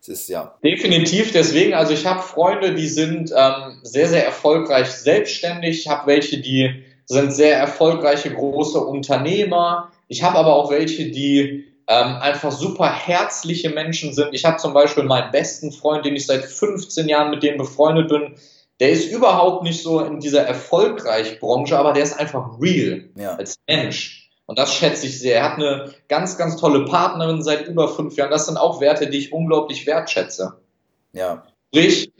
Es 0.00 0.08
ist 0.08 0.28
ja, 0.28 0.56
Definitiv 0.62 1.32
deswegen, 1.32 1.74
also 1.74 1.92
ich 1.92 2.06
habe 2.06 2.22
Freunde, 2.22 2.74
die 2.74 2.86
sind 2.86 3.32
ähm, 3.34 3.80
sehr, 3.82 4.08
sehr 4.08 4.24
erfolgreich 4.24 4.90
selbstständig. 4.90 5.80
Ich 5.80 5.88
habe 5.88 6.06
welche, 6.06 6.40
die 6.40 6.84
sind 7.08 7.32
sehr 7.32 7.58
erfolgreiche 7.58 8.32
große 8.32 8.78
Unternehmer. 8.78 9.90
Ich 10.08 10.22
habe 10.22 10.38
aber 10.38 10.54
auch 10.54 10.70
welche, 10.70 11.10
die 11.10 11.66
ähm, 11.86 12.16
einfach 12.16 12.52
super 12.52 12.92
herzliche 12.92 13.70
Menschen 13.70 14.12
sind. 14.12 14.28
Ich 14.32 14.44
habe 14.44 14.58
zum 14.58 14.74
Beispiel 14.74 15.04
meinen 15.04 15.32
besten 15.32 15.72
Freund, 15.72 16.04
den 16.04 16.16
ich 16.16 16.26
seit 16.26 16.44
15 16.44 17.08
Jahren 17.08 17.30
mit 17.30 17.42
dem 17.42 17.56
befreundet 17.56 18.08
bin. 18.08 18.34
Der 18.78 18.90
ist 18.90 19.10
überhaupt 19.10 19.64
nicht 19.64 19.82
so 19.82 20.00
in 20.00 20.20
dieser 20.20 20.42
erfolgreich 20.42 21.40
Branche, 21.40 21.78
aber 21.78 21.94
der 21.94 22.04
ist 22.04 22.18
einfach 22.18 22.60
real 22.60 23.08
ja, 23.16 23.34
als 23.34 23.56
Mensch. 23.66 24.30
Und 24.44 24.58
das 24.58 24.72
schätze 24.74 25.06
ich 25.06 25.18
sehr. 25.18 25.36
Er 25.36 25.44
hat 25.44 25.54
eine 25.54 25.92
ganz, 26.08 26.36
ganz 26.36 26.56
tolle 26.56 26.84
Partnerin 26.84 27.42
seit 27.42 27.66
über 27.66 27.88
fünf 27.88 28.16
Jahren. 28.16 28.30
Das 28.30 28.46
sind 28.46 28.56
auch 28.56 28.80
Werte, 28.80 29.08
die 29.08 29.18
ich 29.18 29.32
unglaublich 29.32 29.86
wertschätze. 29.86 30.60
ja, 31.12 31.42
Sprich, 31.68 32.12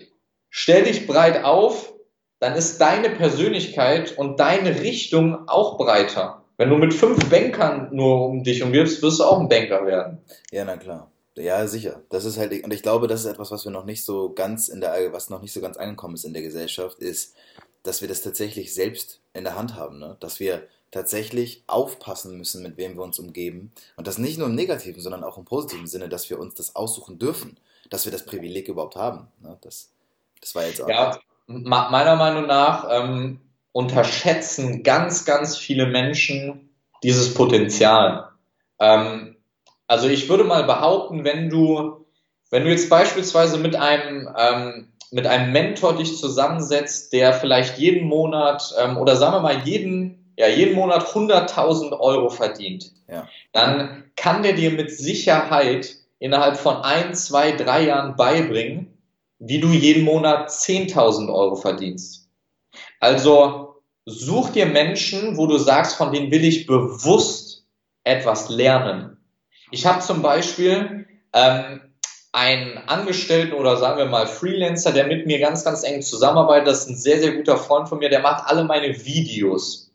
stell 0.50 0.84
dich 0.84 1.06
breit 1.06 1.44
auf, 1.44 1.92
dann 2.40 2.54
ist 2.54 2.80
deine 2.80 3.10
Persönlichkeit 3.10 4.16
und 4.16 4.38
deine 4.40 4.80
Richtung 4.80 5.48
auch 5.48 5.76
breiter. 5.76 6.42
Wenn 6.56 6.70
du 6.70 6.76
mit 6.76 6.94
fünf 6.94 7.28
Bankern 7.28 7.88
nur 7.92 8.26
um 8.26 8.42
dich 8.42 8.62
umgibst, 8.62 9.02
wirst 9.02 9.20
du 9.20 9.24
auch 9.24 9.40
ein 9.40 9.48
Banker 9.48 9.86
werden. 9.86 10.18
Ja, 10.50 10.64
na 10.64 10.76
klar. 10.76 11.10
Ja, 11.36 11.66
sicher. 11.68 12.02
Das 12.08 12.24
ist 12.24 12.36
halt, 12.36 12.64
und 12.64 12.72
ich 12.72 12.82
glaube, 12.82 13.06
das 13.06 13.20
ist 13.20 13.26
etwas, 13.26 13.50
was 13.50 13.64
wir 13.64 13.70
noch 13.70 13.84
nicht 13.84 14.04
so 14.04 14.32
ganz 14.32 14.68
in 14.68 14.80
der, 14.80 15.12
was 15.12 15.30
noch 15.30 15.40
nicht 15.40 15.52
so 15.52 15.60
ganz 15.60 15.76
angekommen 15.76 16.14
ist 16.14 16.24
in 16.24 16.32
der 16.32 16.42
Gesellschaft, 16.42 16.98
ist, 16.98 17.36
dass 17.84 18.00
wir 18.00 18.08
das 18.08 18.22
tatsächlich 18.22 18.74
selbst 18.74 19.20
in 19.34 19.44
der 19.44 19.54
Hand 19.54 19.76
haben, 19.76 20.00
ne? 20.00 20.16
Dass 20.18 20.40
wir 20.40 20.62
tatsächlich 20.90 21.62
aufpassen 21.66 22.36
müssen, 22.36 22.62
mit 22.62 22.76
wem 22.76 22.96
wir 22.96 23.02
uns 23.02 23.18
umgeben. 23.18 23.72
Und 23.96 24.06
das 24.06 24.18
nicht 24.18 24.38
nur 24.38 24.48
im 24.48 24.54
negativen, 24.54 25.02
sondern 25.02 25.22
auch 25.22 25.38
im 25.38 25.44
positiven 25.44 25.86
Sinne, 25.86 26.08
dass 26.08 26.28
wir 26.30 26.40
uns 26.40 26.54
das 26.54 26.74
aussuchen 26.74 27.18
dürfen, 27.18 27.58
dass 27.90 28.04
wir 28.04 28.12
das 28.12 28.24
Privileg 28.24 28.68
überhaupt 28.68 28.96
haben. 28.96 29.28
Ne? 29.40 29.56
Das, 29.60 29.90
das 30.40 30.54
war 30.54 30.66
jetzt 30.66 30.82
auch. 30.82 30.88
Ja, 30.88 31.20
meiner 31.48 32.16
Meinung 32.16 32.46
nach 32.46 32.86
ähm, 32.90 33.40
unterschätzen 33.72 34.82
ganz, 34.82 35.24
ganz 35.24 35.56
viele 35.56 35.86
Menschen 35.86 36.70
dieses 37.02 37.34
Potenzial. 37.34 38.28
Ähm, 38.78 39.36
also 39.86 40.08
ich 40.08 40.28
würde 40.28 40.44
mal 40.44 40.64
behaupten, 40.64 41.24
wenn 41.24 41.48
du, 41.48 42.04
wenn 42.50 42.64
du 42.64 42.70
jetzt 42.70 42.90
beispielsweise 42.90 43.58
mit 43.58 43.74
einem, 43.74 44.28
ähm, 44.36 44.88
mit 45.10 45.26
einem 45.26 45.52
Mentor 45.52 45.96
dich 45.96 46.18
zusammensetzt, 46.18 47.14
der 47.14 47.32
vielleicht 47.32 47.78
jeden 47.78 48.06
Monat 48.06 48.74
ähm, 48.78 48.98
oder 48.98 49.16
sagen 49.16 49.34
wir 49.34 49.40
mal 49.40 49.62
jeden, 49.64 50.34
ja, 50.36 50.48
jeden 50.48 50.74
Monat 50.74 51.06
100.000 51.06 51.98
Euro 51.98 52.28
verdient, 52.28 52.92
ja. 53.08 53.26
dann 53.52 54.04
kann 54.16 54.42
der 54.42 54.52
dir 54.52 54.70
mit 54.70 54.90
Sicherheit 54.90 55.96
innerhalb 56.18 56.58
von 56.58 56.76
ein, 56.76 57.14
zwei, 57.14 57.52
drei 57.52 57.86
Jahren 57.86 58.16
beibringen, 58.16 58.97
wie 59.38 59.60
du 59.60 59.68
jeden 59.68 60.04
Monat 60.04 60.50
10.000 60.50 61.32
Euro 61.32 61.56
verdienst. 61.56 62.28
Also 63.00 63.82
such 64.04 64.50
dir 64.50 64.66
Menschen, 64.66 65.36
wo 65.36 65.46
du 65.46 65.58
sagst, 65.58 65.96
von 65.96 66.12
denen 66.12 66.30
will 66.30 66.44
ich 66.44 66.66
bewusst 66.66 67.66
etwas 68.04 68.48
lernen. 68.48 69.18
Ich 69.70 69.86
habe 69.86 70.00
zum 70.00 70.22
Beispiel 70.22 71.06
ähm, 71.32 71.80
einen 72.32 72.78
Angestellten 72.78 73.54
oder 73.54 73.76
sagen 73.76 73.98
wir 73.98 74.06
mal 74.06 74.26
Freelancer, 74.26 74.92
der 74.92 75.06
mit 75.06 75.26
mir 75.26 75.38
ganz, 75.38 75.64
ganz 75.64 75.82
eng 75.82 76.02
zusammenarbeitet. 76.02 76.68
Das 76.68 76.80
ist 76.80 76.90
ein 76.90 76.96
sehr, 76.96 77.20
sehr 77.20 77.32
guter 77.32 77.56
Freund 77.56 77.88
von 77.88 77.98
mir, 77.98 78.08
der 78.08 78.20
macht 78.20 78.46
alle 78.46 78.64
meine 78.64 79.04
Videos. 79.04 79.92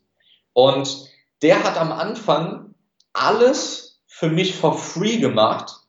Und 0.52 1.10
der 1.42 1.64
hat 1.64 1.76
am 1.76 1.92
Anfang 1.92 2.74
alles 3.12 4.00
für 4.06 4.28
mich 4.28 4.54
for 4.54 4.78
free 4.78 5.18
gemacht 5.18 5.83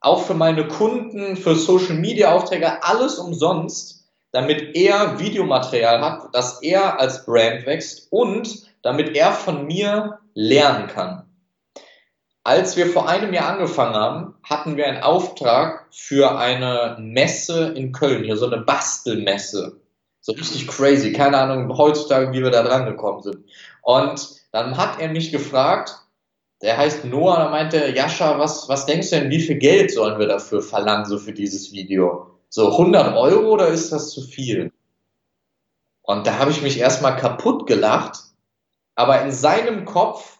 auch 0.00 0.24
für 0.24 0.34
meine 0.34 0.66
Kunden, 0.66 1.36
für 1.36 1.54
Social 1.54 1.96
Media 1.96 2.32
Aufträge, 2.32 2.82
alles 2.82 3.18
umsonst, 3.18 4.04
damit 4.32 4.74
er 4.74 5.18
Videomaterial 5.18 6.00
hat, 6.00 6.34
dass 6.34 6.62
er 6.62 6.98
als 6.98 7.26
Brand 7.26 7.66
wächst 7.66 8.08
und 8.10 8.66
damit 8.82 9.16
er 9.16 9.32
von 9.32 9.66
mir 9.66 10.20
lernen 10.34 10.86
kann. 10.86 11.24
Als 12.42 12.76
wir 12.76 12.86
vor 12.86 13.08
einem 13.08 13.34
Jahr 13.34 13.52
angefangen 13.52 13.94
haben, 13.94 14.34
hatten 14.42 14.76
wir 14.76 14.86
einen 14.86 15.02
Auftrag 15.02 15.86
für 15.90 16.38
eine 16.38 16.96
Messe 16.98 17.68
in 17.76 17.92
Köln, 17.92 18.24
hier 18.24 18.38
so 18.38 18.46
eine 18.46 18.62
Bastelmesse. 18.62 19.80
So 20.22 20.32
richtig 20.32 20.66
crazy, 20.66 21.12
keine 21.12 21.38
Ahnung 21.38 21.76
heutzutage, 21.76 22.32
wie 22.32 22.42
wir 22.42 22.50
da 22.50 22.62
dran 22.62 22.86
gekommen 22.86 23.22
sind. 23.22 23.44
Und 23.82 24.40
dann 24.52 24.76
hat 24.76 25.00
er 25.00 25.08
mich 25.08 25.32
gefragt, 25.32 25.96
der 26.62 26.76
heißt 26.76 27.04
Noah, 27.04 27.38
da 27.38 27.50
meinte 27.50 27.94
Jascha, 27.94 28.38
was, 28.38 28.68
was 28.68 28.86
denkst 28.86 29.10
du 29.10 29.16
denn, 29.16 29.30
wie 29.30 29.40
viel 29.40 29.56
Geld 29.56 29.90
sollen 29.90 30.18
wir 30.18 30.26
dafür 30.26 30.62
verlangen, 30.62 31.06
so 31.06 31.18
für 31.18 31.32
dieses 31.32 31.72
Video? 31.72 32.26
So 32.48 32.72
100 32.72 33.16
Euro 33.16 33.52
oder 33.52 33.68
ist 33.68 33.92
das 33.92 34.10
zu 34.10 34.22
viel? 34.22 34.72
Und 36.02 36.26
da 36.26 36.38
habe 36.38 36.50
ich 36.50 36.62
mich 36.62 36.78
erstmal 36.78 37.16
kaputt 37.16 37.66
gelacht, 37.66 38.18
aber 38.94 39.22
in 39.22 39.32
seinem 39.32 39.84
Kopf 39.84 40.38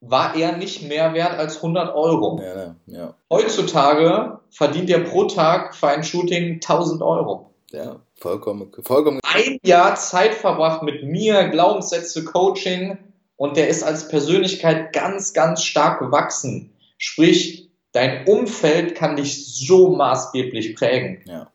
war 0.00 0.34
er 0.34 0.56
nicht 0.56 0.82
mehr 0.88 1.14
wert 1.14 1.38
als 1.38 1.56
100 1.56 1.94
Euro. 1.94 2.40
Ja, 2.42 2.54
ne, 2.54 2.76
ja. 2.86 3.14
Heutzutage 3.30 4.40
verdient 4.50 4.90
er 4.90 5.00
pro 5.00 5.24
Tag 5.24 5.74
für 5.74 5.88
ein 5.88 6.04
Shooting 6.04 6.54
1000 6.54 7.02
Euro. 7.02 7.50
Ja, 7.70 8.00
vollkommen, 8.16 8.70
vollkommen. 8.82 9.20
Ein 9.24 9.58
Jahr 9.64 9.94
Zeit 9.96 10.34
verbracht 10.34 10.82
mit 10.82 11.04
mir, 11.04 11.48
Glaubenssätze, 11.48 12.24
Coaching, 12.24 12.98
und 13.42 13.56
der 13.56 13.66
ist 13.66 13.82
als 13.82 14.06
Persönlichkeit 14.06 14.92
ganz, 14.92 15.32
ganz 15.32 15.64
stark 15.64 15.98
gewachsen. 15.98 16.72
Sprich, 16.96 17.70
dein 17.90 18.24
Umfeld 18.28 18.94
kann 18.94 19.16
dich 19.16 19.56
so 19.56 19.96
maßgeblich 19.96 20.76
prägen. 20.76 21.24
Ja. 21.26 21.50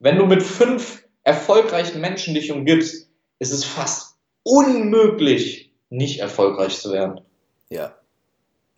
Wenn 0.00 0.16
du 0.16 0.26
mit 0.26 0.42
fünf 0.42 1.04
erfolgreichen 1.22 2.00
Menschen 2.00 2.34
dich 2.34 2.50
umgibst, 2.50 3.08
ist 3.38 3.52
es 3.52 3.64
fast 3.64 4.16
unmöglich, 4.42 5.72
nicht 5.90 6.18
erfolgreich 6.18 6.80
zu 6.80 6.90
werden. 6.90 7.20
Ja. 7.68 7.96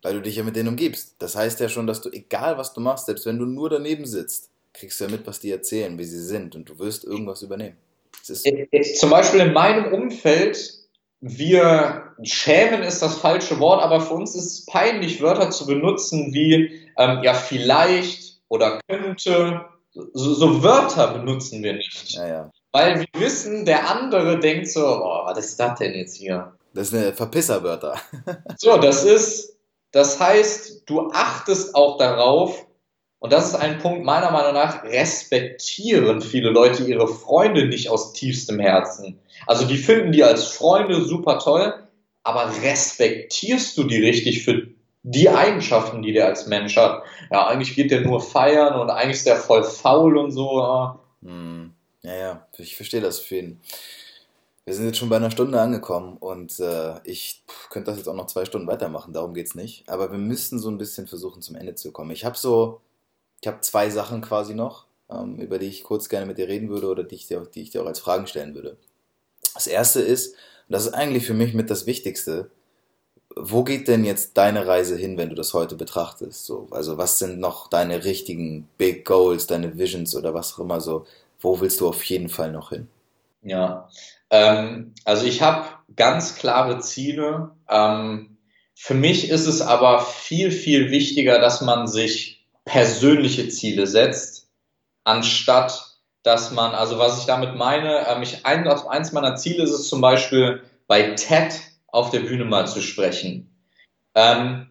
Weil 0.02 0.12
du 0.12 0.20
dich 0.20 0.36
ja 0.36 0.42
mit 0.42 0.54
denen 0.54 0.68
umgibst. 0.68 1.14
Das 1.20 1.36
heißt 1.36 1.60
ja 1.60 1.70
schon, 1.70 1.86
dass 1.86 2.02
du, 2.02 2.10
egal 2.10 2.58
was 2.58 2.74
du 2.74 2.82
machst, 2.82 3.06
selbst 3.06 3.24
wenn 3.24 3.38
du 3.38 3.46
nur 3.46 3.70
daneben 3.70 4.04
sitzt, 4.04 4.50
kriegst 4.74 5.00
du 5.00 5.04
ja 5.04 5.10
mit, 5.10 5.26
was 5.26 5.40
die 5.40 5.50
erzählen, 5.50 5.96
wie 5.96 6.04
sie 6.04 6.22
sind 6.22 6.54
und 6.54 6.68
du 6.68 6.78
wirst 6.78 7.04
irgendwas 7.04 7.40
übernehmen. 7.40 7.78
Zum 8.22 9.08
Beispiel 9.08 9.40
in 9.40 9.54
meinem 9.54 9.94
Umfeld 9.94 10.83
wir 11.26 12.12
schämen 12.22 12.82
ist 12.82 13.00
das 13.00 13.16
falsche 13.16 13.58
Wort, 13.58 13.82
aber 13.82 14.02
für 14.02 14.12
uns 14.12 14.34
ist 14.34 14.44
es 14.44 14.66
peinlich, 14.66 15.22
Wörter 15.22 15.50
zu 15.50 15.66
benutzen 15.66 16.34
wie 16.34 16.82
ähm, 16.98 17.22
ja 17.22 17.32
vielleicht 17.32 18.40
oder 18.48 18.78
könnte. 18.86 19.64
So, 19.92 20.34
so, 20.34 20.62
Wörter 20.62 21.14
benutzen 21.14 21.62
wir 21.62 21.72
nicht. 21.72 22.10
Ja, 22.10 22.26
ja. 22.26 22.50
Weil 22.72 23.00
wir 23.00 23.20
wissen, 23.20 23.64
der 23.64 23.88
andere 23.88 24.38
denkt 24.38 24.68
so, 24.68 24.84
oh, 24.84 25.24
was 25.24 25.38
ist 25.38 25.58
das 25.58 25.78
denn 25.78 25.94
jetzt 25.94 26.16
hier? 26.16 26.52
Das 26.74 26.92
eine 26.92 27.14
Verpisserwörter. 27.14 27.98
so, 28.58 28.76
das 28.76 29.04
ist, 29.04 29.56
das 29.92 30.20
heißt, 30.20 30.82
du 30.84 31.10
achtest 31.10 31.74
auch 31.74 31.96
darauf, 31.96 32.66
und 33.24 33.32
das 33.32 33.46
ist 33.46 33.54
ein 33.54 33.78
Punkt 33.78 34.04
meiner 34.04 34.30
Meinung 34.30 34.52
nach, 34.52 34.84
respektieren 34.84 36.20
viele 36.20 36.50
Leute 36.50 36.84
ihre 36.84 37.08
Freunde 37.08 37.64
nicht 37.64 37.88
aus 37.88 38.12
tiefstem 38.12 38.60
Herzen. 38.60 39.18
Also 39.46 39.64
die 39.64 39.78
finden 39.78 40.12
die 40.12 40.22
als 40.22 40.44
Freunde 40.48 41.02
super 41.06 41.38
toll, 41.38 41.72
aber 42.22 42.52
respektierst 42.62 43.78
du 43.78 43.84
die 43.84 43.96
richtig 44.04 44.44
für 44.44 44.66
die 45.04 45.30
Eigenschaften, 45.30 46.02
die 46.02 46.12
der 46.12 46.26
als 46.26 46.48
Mensch 46.48 46.76
hat? 46.76 47.02
Ja, 47.32 47.46
eigentlich 47.46 47.74
geht 47.74 47.90
der 47.90 48.02
nur 48.02 48.20
feiern 48.20 48.78
und 48.78 48.90
eigentlich 48.90 49.16
ist 49.16 49.26
der 49.26 49.36
voll 49.36 49.64
faul 49.64 50.18
und 50.18 50.30
so. 50.30 50.98
Hm. 51.22 51.72
ja, 52.02 52.14
ja 52.14 52.46
ich 52.58 52.76
verstehe 52.76 53.00
das 53.00 53.20
für 53.20 53.38
ihn. 53.38 53.60
Wir 54.66 54.74
sind 54.74 54.84
jetzt 54.84 54.98
schon 54.98 55.08
bei 55.08 55.16
einer 55.16 55.30
Stunde 55.30 55.58
angekommen 55.58 56.18
und 56.18 56.60
äh, 56.60 56.96
ich 57.04 57.42
könnte 57.70 57.90
das 57.90 57.96
jetzt 57.96 58.08
auch 58.08 58.14
noch 58.14 58.26
zwei 58.26 58.44
Stunden 58.44 58.66
weitermachen, 58.66 59.14
darum 59.14 59.32
geht 59.32 59.46
es 59.46 59.54
nicht. 59.54 59.88
Aber 59.88 60.12
wir 60.12 60.18
müssen 60.18 60.58
so 60.58 60.68
ein 60.68 60.76
bisschen 60.76 61.06
versuchen, 61.06 61.40
zum 61.40 61.56
Ende 61.56 61.74
zu 61.74 61.90
kommen. 61.90 62.10
Ich 62.10 62.26
habe 62.26 62.36
so 62.36 62.82
ich 63.44 63.48
habe 63.48 63.60
zwei 63.60 63.90
Sachen 63.90 64.22
quasi 64.22 64.54
noch, 64.54 64.86
ähm, 65.10 65.36
über 65.38 65.58
die 65.58 65.66
ich 65.66 65.84
kurz 65.84 66.08
gerne 66.08 66.24
mit 66.24 66.38
dir 66.38 66.48
reden 66.48 66.70
würde 66.70 66.86
oder 66.88 67.04
die 67.04 67.16
ich, 67.16 67.26
dir, 67.26 67.46
die 67.54 67.60
ich 67.60 67.68
dir 67.68 67.82
auch 67.82 67.86
als 67.86 68.00
Fragen 68.00 68.26
stellen 68.26 68.54
würde. 68.54 68.78
Das 69.52 69.66
erste 69.66 70.00
ist, 70.00 70.32
und 70.32 70.72
das 70.72 70.86
ist 70.86 70.94
eigentlich 70.94 71.26
für 71.26 71.34
mich 71.34 71.52
mit 71.52 71.68
das 71.68 71.84
Wichtigste, 71.84 72.50
wo 73.36 73.62
geht 73.62 73.86
denn 73.86 74.02
jetzt 74.02 74.38
deine 74.38 74.66
Reise 74.66 74.96
hin, 74.96 75.18
wenn 75.18 75.28
du 75.28 75.34
das 75.34 75.52
heute 75.52 75.74
betrachtest? 75.74 76.46
So, 76.46 76.68
also 76.70 76.96
was 76.96 77.18
sind 77.18 77.38
noch 77.38 77.68
deine 77.68 78.06
richtigen 78.06 78.66
Big 78.78 79.04
Goals, 79.04 79.46
deine 79.46 79.76
Visions 79.76 80.16
oder 80.16 80.32
was 80.32 80.54
auch 80.54 80.60
immer 80.60 80.80
so? 80.80 81.04
Wo 81.38 81.60
willst 81.60 81.82
du 81.82 81.88
auf 81.88 82.02
jeden 82.04 82.30
Fall 82.30 82.50
noch 82.50 82.70
hin? 82.70 82.88
Ja, 83.42 83.90
ähm, 84.30 84.94
also 85.04 85.26
ich 85.26 85.42
habe 85.42 85.68
ganz 85.96 86.36
klare 86.36 86.78
Ziele. 86.78 87.50
Ähm, 87.68 88.38
für 88.74 88.94
mich 88.94 89.28
ist 89.28 89.46
es 89.46 89.60
aber 89.60 90.00
viel, 90.00 90.50
viel 90.50 90.90
wichtiger, 90.90 91.38
dass 91.38 91.60
man 91.60 91.86
sich 91.86 92.33
persönliche 92.64 93.48
Ziele 93.48 93.86
setzt, 93.86 94.48
anstatt 95.04 95.94
dass 96.24 96.50
man, 96.50 96.74
also 96.74 96.98
was 96.98 97.20
ich 97.20 97.26
damit 97.26 97.54
meine, 97.54 98.08
ähm, 98.08 98.22
ich, 98.22 98.44
ein, 98.44 98.66
eins 98.66 99.12
meiner 99.12 99.36
Ziele 99.36 99.62
ist 99.62 99.72
es 99.72 99.88
zum 99.88 100.00
Beispiel 100.00 100.62
bei 100.86 101.10
TED 101.10 101.52
auf 101.86 102.10
der 102.10 102.20
Bühne 102.20 102.46
mal 102.46 102.66
zu 102.66 102.80
sprechen. 102.80 103.54
Ähm, 104.14 104.70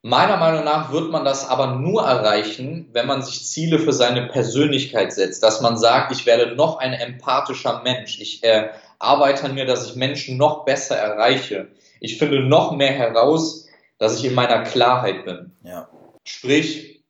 meiner 0.00 0.38
Meinung 0.38 0.64
nach 0.64 0.90
wird 0.90 1.10
man 1.10 1.26
das 1.26 1.46
aber 1.46 1.76
nur 1.76 2.02
erreichen, 2.02 2.88
wenn 2.92 3.06
man 3.06 3.22
sich 3.22 3.46
Ziele 3.46 3.78
für 3.78 3.92
seine 3.92 4.26
Persönlichkeit 4.26 5.12
setzt, 5.12 5.42
dass 5.42 5.60
man 5.60 5.76
sagt, 5.76 6.12
ich 6.12 6.24
werde 6.24 6.56
noch 6.56 6.78
ein 6.78 6.94
empathischer 6.94 7.82
Mensch, 7.82 8.18
ich 8.18 8.42
äh, 8.42 8.70
arbeite 8.98 9.44
an 9.44 9.54
mir, 9.54 9.66
dass 9.66 9.86
ich 9.86 9.96
Menschen 9.96 10.38
noch 10.38 10.64
besser 10.64 10.96
erreiche. 10.96 11.68
Ich 12.00 12.18
finde 12.18 12.40
noch 12.40 12.72
mehr 12.72 12.92
heraus, 12.92 13.68
dass 13.98 14.18
ich 14.18 14.24
in 14.24 14.34
meiner 14.34 14.62
Klarheit 14.62 15.26
bin. 15.26 15.52
Ja. 15.62 15.88
Sprich, 16.24 17.02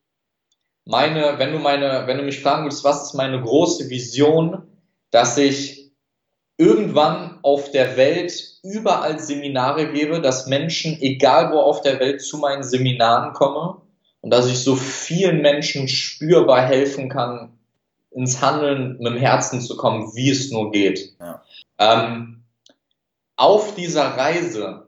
meine, 0.85 1.39
wenn 1.39 1.53
du 1.53 1.59
meine, 1.59 2.07
wenn 2.07 2.19
du 2.19 2.25
mich 2.25 2.41
fragen 2.41 2.65
willst, 2.65 2.85
was 2.85 3.05
ist 3.05 3.15
meine 3.15 3.41
große 3.41 3.89
Vision, 3.91 4.63
dass 5.11 5.39
ich 5.39 5.93
irgendwann 6.57 7.39
auf 7.43 7.71
der 7.71 7.97
Welt 7.97 8.33
überall 8.63 9.19
Seminare 9.19 9.93
gebe, 9.93 10.21
dass 10.21 10.47
Menschen, 10.47 11.01
egal 11.01 11.53
wo 11.53 11.59
auf 11.59 11.83
der 11.83 11.99
Welt, 12.01 12.23
zu 12.23 12.39
meinen 12.39 12.63
Seminaren 12.63 13.33
kommen 13.33 13.81
und 14.21 14.31
dass 14.31 14.47
ich 14.47 14.59
so 14.59 14.77
vielen 14.77 15.43
Menschen 15.43 15.89
spürbar 15.89 16.63
helfen 16.63 17.09
kann, 17.09 17.59
ins 18.11 18.41
Handeln 18.41 18.99
mit 18.99 19.07
dem 19.07 19.17
Herzen 19.17 19.61
zu 19.61 19.77
kommen, 19.77 20.15
wie 20.15 20.31
es 20.31 20.51
nur 20.51 20.71
geht. 20.71 21.15
Ja. 21.19 21.43
Ähm, 21.79 22.45
auf 23.37 23.75
dieser 23.75 24.17
Reise 24.17 24.87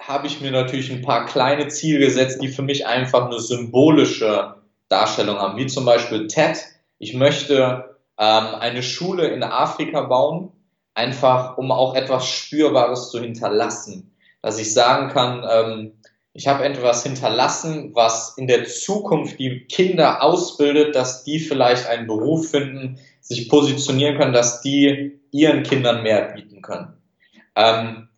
habe 0.00 0.26
ich 0.26 0.40
mir 0.40 0.50
natürlich 0.50 0.90
ein 0.90 1.02
paar 1.02 1.26
kleine 1.26 1.68
Ziele 1.68 2.00
gesetzt, 2.00 2.42
die 2.42 2.48
für 2.48 2.62
mich 2.62 2.86
einfach 2.86 3.26
eine 3.26 3.38
symbolische 3.38 4.56
Darstellung 4.88 5.38
haben, 5.38 5.56
wie 5.58 5.66
zum 5.66 5.84
Beispiel 5.84 6.26
TED. 6.26 6.58
Ich 6.98 7.14
möchte 7.14 7.96
ähm, 8.18 8.46
eine 8.58 8.82
Schule 8.82 9.28
in 9.28 9.42
Afrika 9.42 10.02
bauen, 10.02 10.52
einfach 10.94 11.58
um 11.58 11.70
auch 11.70 11.94
etwas 11.94 12.26
Spürbares 12.26 13.10
zu 13.10 13.20
hinterlassen. 13.20 14.14
Dass 14.42 14.58
ich 14.58 14.72
sagen 14.72 15.08
kann, 15.08 15.44
ähm, 15.48 15.92
ich 16.32 16.48
habe 16.48 16.64
etwas 16.64 17.02
hinterlassen, 17.02 17.94
was 17.94 18.36
in 18.38 18.46
der 18.46 18.64
Zukunft 18.64 19.38
die 19.38 19.66
Kinder 19.66 20.22
ausbildet, 20.22 20.94
dass 20.94 21.24
die 21.24 21.40
vielleicht 21.40 21.86
einen 21.86 22.06
Beruf 22.06 22.50
finden, 22.50 22.98
sich 23.20 23.48
positionieren 23.48 24.16
können, 24.16 24.32
dass 24.32 24.62
die 24.62 25.20
ihren 25.30 25.62
Kindern 25.62 26.02
mehr 26.02 26.32
bieten 26.32 26.62
können. 26.62 26.94
Ähm, 27.56 28.08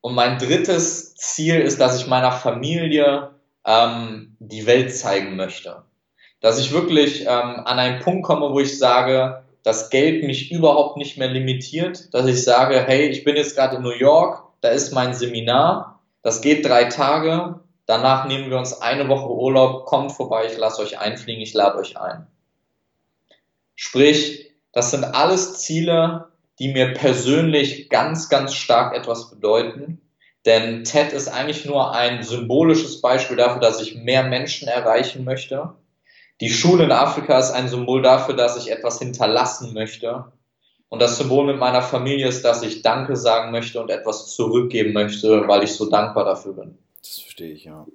und 0.00 0.14
mein 0.14 0.38
drittes 0.38 1.14
Ziel 1.14 1.60
ist, 1.60 1.80
dass 1.80 2.00
ich 2.00 2.06
meiner 2.06 2.32
Familie 2.32 3.30
ähm, 3.64 4.36
die 4.38 4.66
Welt 4.66 4.94
zeigen 4.94 5.36
möchte. 5.36 5.82
Dass 6.40 6.58
ich 6.58 6.72
wirklich 6.72 7.22
ähm, 7.22 7.26
an 7.64 7.78
einen 7.78 8.00
Punkt 8.00 8.24
komme, 8.24 8.50
wo 8.52 8.60
ich 8.60 8.78
sage, 8.78 9.44
dass 9.62 9.90
Geld 9.90 10.24
mich 10.24 10.50
überhaupt 10.50 10.96
nicht 10.96 11.18
mehr 11.18 11.28
limitiert, 11.28 12.12
dass 12.14 12.26
ich 12.26 12.42
sage, 12.42 12.82
hey, 12.86 13.08
ich 13.08 13.24
bin 13.24 13.36
jetzt 13.36 13.56
gerade 13.56 13.76
in 13.76 13.82
New 13.82 13.90
York, 13.90 14.42
da 14.62 14.68
ist 14.70 14.92
mein 14.92 15.12
Seminar, 15.12 16.00
das 16.22 16.40
geht 16.40 16.64
drei 16.64 16.84
Tage, 16.84 17.60
danach 17.84 18.26
nehmen 18.26 18.50
wir 18.50 18.56
uns 18.56 18.80
eine 18.80 19.08
Woche 19.08 19.28
Urlaub, 19.28 19.84
kommt 19.84 20.12
vorbei, 20.12 20.46
ich 20.46 20.56
lasse 20.56 20.80
euch 20.80 20.98
einfliegen, 20.98 21.42
ich 21.42 21.52
lade 21.52 21.78
euch 21.78 21.98
ein. 21.98 22.26
Sprich, 23.74 24.50
das 24.72 24.90
sind 24.90 25.04
alles 25.04 25.58
Ziele, 25.58 26.29
die 26.60 26.68
mir 26.68 26.92
persönlich 26.94 27.88
ganz, 27.88 28.28
ganz 28.28 28.54
stark 28.54 28.94
etwas 28.94 29.30
bedeuten. 29.30 30.00
Denn 30.46 30.84
TED 30.84 31.12
ist 31.12 31.28
eigentlich 31.28 31.64
nur 31.64 31.92
ein 31.92 32.22
symbolisches 32.22 33.00
Beispiel 33.00 33.36
dafür, 33.36 33.60
dass 33.60 33.80
ich 33.80 33.96
mehr 33.96 34.22
Menschen 34.22 34.68
erreichen 34.68 35.24
möchte. 35.24 35.74
Die 36.40 36.50
Schule 36.50 36.84
in 36.84 36.92
Afrika 36.92 37.38
ist 37.38 37.50
ein 37.50 37.68
Symbol 37.68 38.02
dafür, 38.02 38.36
dass 38.36 38.56
ich 38.56 38.70
etwas 38.70 38.98
hinterlassen 38.98 39.74
möchte. 39.74 40.32
Und 40.88 41.00
das 41.00 41.18
Symbol 41.18 41.46
mit 41.46 41.58
meiner 41.58 41.82
Familie 41.82 42.28
ist, 42.28 42.44
dass 42.44 42.62
ich 42.62 42.82
Danke 42.82 43.16
sagen 43.16 43.52
möchte 43.52 43.80
und 43.80 43.90
etwas 43.90 44.28
zurückgeben 44.34 44.92
möchte, 44.92 45.46
weil 45.48 45.64
ich 45.64 45.74
so 45.74 45.88
dankbar 45.88 46.24
dafür 46.24 46.52
bin. 46.52 46.78
Das 47.00 47.18
verstehe 47.18 47.52
ich, 47.52 47.64
ja. 47.64 47.86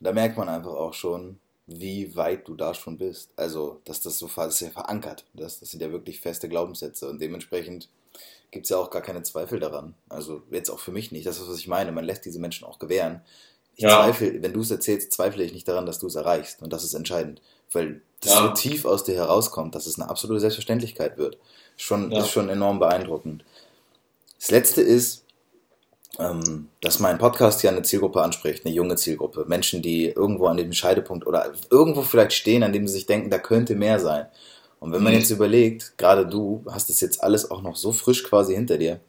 Da 0.00 0.12
merkt 0.12 0.36
man 0.36 0.48
einfach 0.48 0.72
auch 0.72 0.94
schon, 0.94 1.38
wie 1.66 2.14
weit 2.14 2.46
du 2.48 2.54
da 2.54 2.74
schon 2.74 2.98
bist. 2.98 3.30
Also, 3.36 3.80
dass 3.84 4.00
das 4.00 4.18
so 4.18 4.30
das 4.34 4.54
ist 4.54 4.60
ja 4.60 4.70
verankert. 4.70 5.24
Das, 5.32 5.60
das 5.60 5.70
sind 5.70 5.80
ja 5.80 5.90
wirklich 5.90 6.20
feste 6.20 6.48
Glaubenssätze 6.48 7.08
und 7.08 7.20
dementsprechend 7.20 7.88
gibt 8.50 8.66
es 8.66 8.70
ja 8.70 8.76
auch 8.76 8.90
gar 8.90 9.02
keine 9.02 9.22
Zweifel 9.22 9.58
daran. 9.58 9.94
Also 10.08 10.42
jetzt 10.50 10.70
auch 10.70 10.78
für 10.78 10.92
mich 10.92 11.10
nicht. 11.10 11.26
Das 11.26 11.38
ist, 11.38 11.48
was 11.48 11.58
ich 11.58 11.68
meine. 11.68 11.90
Man 11.92 12.04
lässt 12.04 12.24
diese 12.24 12.38
Menschen 12.38 12.66
auch 12.66 12.78
gewähren. 12.78 13.22
Ich 13.76 13.82
ja. 13.82 13.90
zweifle, 13.90 14.42
wenn 14.42 14.52
du 14.52 14.60
es 14.60 14.70
erzählst, 14.70 15.12
zweifle 15.12 15.42
ich 15.42 15.52
nicht 15.52 15.66
daran, 15.66 15.86
dass 15.86 15.98
du 15.98 16.06
es 16.06 16.14
erreichst. 16.14 16.62
Und 16.62 16.72
das 16.72 16.84
ist 16.84 16.94
entscheidend. 16.94 17.42
Weil 17.72 18.02
das 18.20 18.34
ja. 18.34 18.42
so 18.42 18.52
tief 18.52 18.84
aus 18.84 19.02
dir 19.02 19.16
herauskommt, 19.16 19.74
dass 19.74 19.86
es 19.86 19.98
eine 19.98 20.08
absolute 20.08 20.40
Selbstverständlichkeit 20.40 21.18
wird. 21.18 21.38
Schon, 21.76 22.12
ja. 22.12 22.20
Ist 22.20 22.30
schon 22.30 22.48
enorm 22.48 22.78
beeindruckend. 22.78 23.44
Das 24.38 24.50
letzte 24.50 24.82
ist, 24.82 25.23
ähm, 26.18 26.68
dass 26.80 27.00
mein 27.00 27.18
Podcast 27.18 27.62
ja 27.62 27.70
eine 27.70 27.82
Zielgruppe 27.82 28.22
anspricht, 28.22 28.64
eine 28.64 28.74
junge 28.74 28.96
Zielgruppe. 28.96 29.44
Menschen, 29.48 29.82
die 29.82 30.06
irgendwo 30.06 30.46
an 30.46 30.56
dem 30.56 30.72
Scheidepunkt 30.72 31.26
oder 31.26 31.52
irgendwo 31.70 32.02
vielleicht 32.02 32.32
stehen, 32.32 32.62
an 32.62 32.72
dem 32.72 32.86
sie 32.86 32.94
sich 32.94 33.06
denken, 33.06 33.30
da 33.30 33.38
könnte 33.38 33.74
mehr 33.74 33.98
sein. 34.00 34.26
Und 34.80 34.92
wenn 34.92 35.02
man 35.02 35.12
mhm. 35.12 35.20
jetzt 35.20 35.30
überlegt, 35.30 35.96
gerade 35.96 36.26
du 36.26 36.64
hast 36.70 36.90
das 36.90 37.00
jetzt 37.00 37.22
alles 37.22 37.50
auch 37.50 37.62
noch 37.62 37.76
so 37.76 37.92
frisch 37.92 38.22
quasi 38.24 38.54
hinter 38.54 38.78
dir, 38.78 39.00